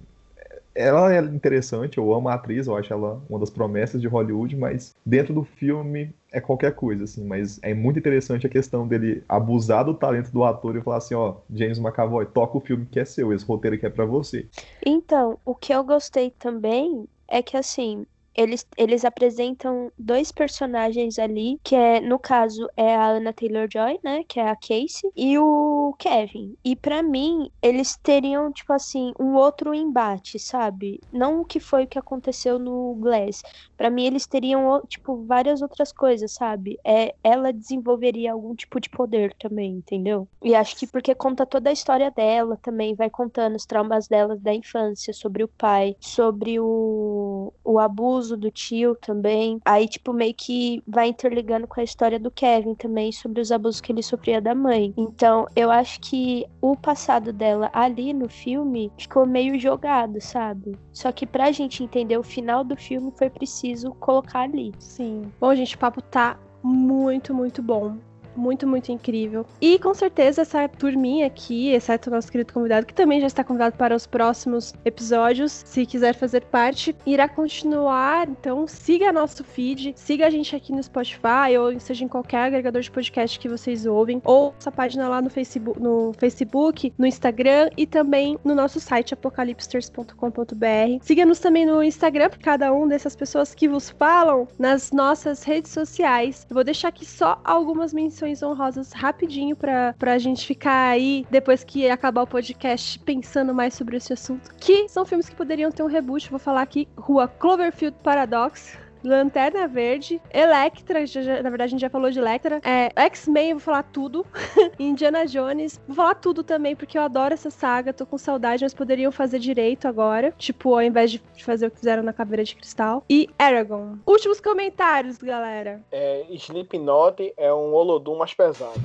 [0.78, 4.56] ela é interessante, eu amo a atriz, eu acho ela uma das promessas de Hollywood,
[4.56, 9.24] mas dentro do filme é qualquer coisa, assim, mas é muito interessante a questão dele
[9.28, 13.00] abusar do talento do ator e falar assim, ó, James McAvoy, toca o filme que
[13.00, 14.46] é seu, esse roteiro aqui é para você.
[14.86, 18.06] Então, o que eu gostei também é que, assim,
[18.38, 24.24] eles, eles apresentam dois personagens ali, que é, no caso, é a Anna Taylor-Joy, né,
[24.28, 26.56] que é a Casey, e o Kevin.
[26.64, 31.02] E para mim, eles teriam, tipo assim, um outro embate, sabe?
[31.12, 33.42] Não o que foi o que aconteceu no Glass.
[33.76, 36.78] Para mim, eles teriam, tipo, várias outras coisas, sabe?
[36.84, 40.28] É, ela desenvolveria algum tipo de poder também, entendeu?
[40.44, 44.36] E acho que porque conta toda a história dela também, vai contando os traumas dela
[44.36, 49.60] da infância, sobre o pai, sobre o, o abuso do tio também.
[49.64, 53.80] Aí, tipo, meio que vai interligando com a história do Kevin também, sobre os abusos
[53.80, 54.94] que ele sofria da mãe.
[54.98, 60.76] Então, eu acho que o passado dela ali no filme ficou meio jogado, sabe?
[60.92, 64.74] Só que pra gente entender o final do filme foi preciso colocar ali.
[64.80, 65.32] Sim.
[65.40, 67.98] Bom, gente, o papo tá muito, muito bom
[68.38, 69.46] muito, muito incrível.
[69.62, 73.44] E com certeza essa turminha aqui, exceto o nosso querido convidado, que também já está
[73.44, 78.28] convidado para os próximos episódios, se quiser fazer parte, irá continuar.
[78.30, 82.82] Então siga nosso feed, siga a gente aqui no Spotify ou seja em qualquer agregador
[82.82, 87.70] de podcast que vocês ouvem, ou nossa página lá no Facebook, no, Facebook, no Instagram
[87.78, 91.02] e também no nosso site apocalipsters.com.br.
[91.02, 95.72] Siga-nos também no Instagram, por cada um dessas pessoas que vos falam nas nossas redes
[95.72, 96.46] sociais.
[96.50, 101.26] Eu vou deixar aqui só algumas menções menções honrosas rapidinho pra, pra gente ficar aí,
[101.30, 104.54] depois que acabar o podcast, pensando mais sobre esse assunto.
[104.58, 106.30] Que são filmes que poderiam ter um reboot.
[106.30, 108.78] Vou falar aqui: Rua Cloverfield Paradox.
[109.04, 113.60] Lanterna Verde, Electra, já, na verdade a gente já falou de Electra, é, X-Men, vou
[113.62, 114.26] falar tudo,
[114.80, 118.74] Indiana Jones, vou falar tudo também, porque eu adoro essa saga, tô com saudade, mas
[118.74, 122.56] poderiam fazer direito agora, tipo, ao invés de fazer o que fizeram na Caveira de
[122.56, 123.04] Cristal.
[123.10, 123.98] E Aragon.
[124.06, 125.82] Últimos comentários, galera.
[125.92, 128.80] É, Slipknot é um Olodum mais pesado.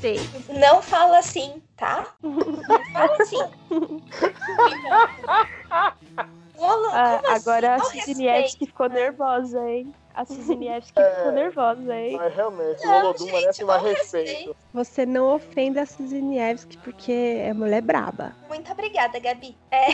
[0.00, 0.18] Sei.
[0.58, 2.14] Não fala assim, tá?
[2.22, 3.38] Não fala assim.
[6.60, 9.92] Ah, agora a Cisniewski ficou nervosa, hein?
[10.14, 12.16] A Cisniewski é, ficou nervosa, hein?
[12.16, 14.56] Mas realmente, o Olodum merece mais respeito.
[14.72, 18.34] Você não ofenda a Cisniewski porque é mulher braba.
[18.48, 19.56] Muito obrigada, Gabi.
[19.70, 19.88] É.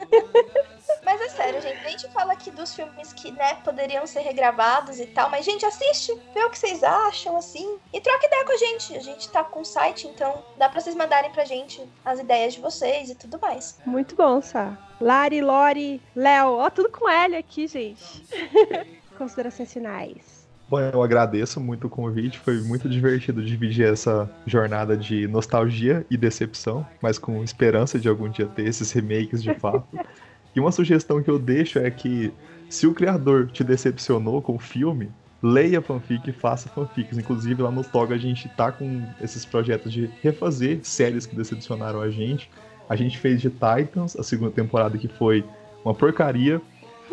[1.04, 1.84] Mas é sério, gente.
[1.84, 5.30] A gente fala aqui dos filmes que, né, poderiam ser regravados e tal.
[5.30, 7.78] Mas, gente, assiste, vê o que vocês acham, assim.
[7.92, 8.96] E troca ideia com a gente.
[8.96, 12.54] A gente tá com o site, então dá pra vocês mandarem pra gente as ideias
[12.54, 13.78] de vocês e tudo mais.
[13.84, 14.76] Muito bom, Sá.
[15.00, 16.58] Lari, Lori, Léo.
[16.58, 18.24] Ó, tudo com L aqui, gente.
[19.16, 20.46] Considerações finais.
[20.68, 26.16] Bom, eu agradeço muito o convite, foi muito divertido dividir essa jornada de nostalgia e
[26.16, 29.86] decepção, mas com esperança de algum dia ter esses remakes de fato.
[30.56, 32.32] e uma sugestão que eu deixo é que
[32.68, 35.10] se o criador te decepcionou com o filme,
[35.42, 37.18] leia fanfic e faça fanfics.
[37.18, 42.00] Inclusive lá no Toga a gente tá com esses projetos de refazer séries que decepcionaram
[42.00, 42.50] a gente.
[42.88, 45.44] A gente fez de Titans, a segunda temporada que foi
[45.84, 46.60] uma porcaria.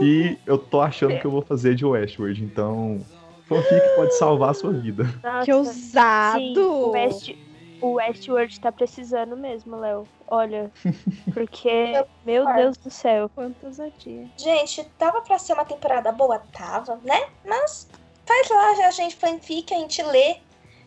[0.01, 3.05] E eu tô achando que eu vou fazer de Westworld, então
[3.45, 5.03] fanfic pode salvar a sua vida.
[5.21, 6.39] Nossa, que ousado!
[6.39, 7.35] Sim, o, West,
[7.83, 10.07] o Westworld tá precisando mesmo, Léo.
[10.27, 10.71] Olha,
[11.33, 13.29] porque, meu Deus do céu.
[13.35, 14.27] Quanto ousadia.
[14.37, 16.39] Gente, tava pra ser uma temporada boa?
[16.51, 17.27] Tava, né?
[17.45, 17.89] Mas
[18.25, 20.37] faz lá, já a gente fanfic, a gente lê.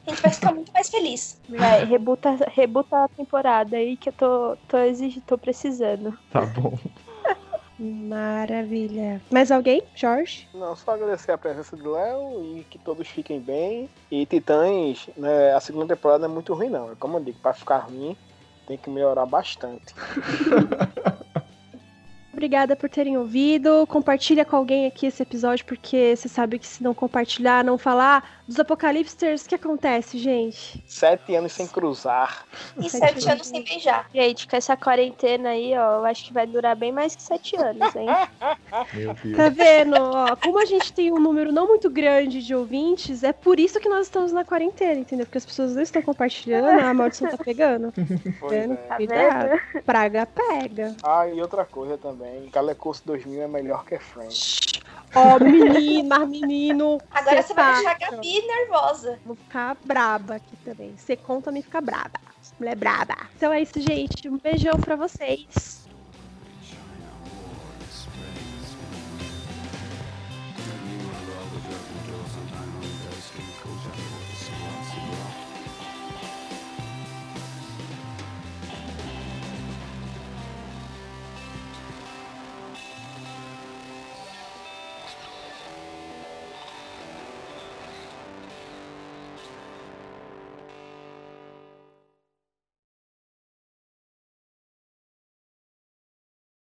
[0.07, 1.41] A gente vai ficar muito mais feliz.
[1.49, 6.17] Vai, rebuta, rebuta a temporada aí que eu tô, tô exigindo, tô precisando.
[6.31, 6.79] Tá bom.
[7.79, 9.21] Maravilha.
[9.31, 10.49] Mais alguém, Jorge?
[10.55, 13.89] Não, só agradecer a presença do Léo e que todos fiquem bem.
[14.11, 16.97] E Titãs, né, a segunda temporada não é muito ruim, não.
[16.97, 18.17] Como eu digo, para ficar ruim,
[18.67, 19.95] tem que melhorar bastante.
[22.33, 23.87] Obrigada por terem ouvido.
[23.87, 28.36] Compartilha com alguém aqui esse episódio, porque você sabe que se não compartilhar, não falar
[28.47, 30.83] dos Apocalipsters, o que acontece, gente?
[30.87, 32.45] Sete anos sem cruzar.
[32.79, 34.09] E sete, sete anos sem beijar.
[34.13, 37.57] Gente, com essa quarentena aí, ó, eu acho que vai durar bem mais que sete
[37.57, 38.07] anos, hein?
[38.93, 39.37] Meu Deus.
[39.37, 39.97] Tá vendo?
[39.97, 43.81] Ó, como a gente tem um número não muito grande de ouvintes, é por isso
[43.81, 45.27] que nós estamos na quarentena, entendeu?
[45.27, 47.93] Porque as pessoas não estão compartilhando, a maldição tá pegando.
[48.41, 48.77] Pois é.
[48.97, 49.61] Cuidado.
[49.85, 50.95] Praga pega.
[51.03, 52.49] Ah, e outra coisa também também.
[52.51, 54.61] Calecurso 2000 é melhor que Friends.
[55.15, 56.99] Ó, oh, menino, mas menino.
[57.11, 59.21] Agora você vai deixar a Gabi nervosa.
[59.25, 60.97] Vou ficar braba aqui também.
[60.97, 62.21] Você conta me ficar braba.
[62.59, 63.17] Mulher braba.
[63.37, 64.29] Então é isso, gente.
[64.29, 65.86] Um beijão pra vocês.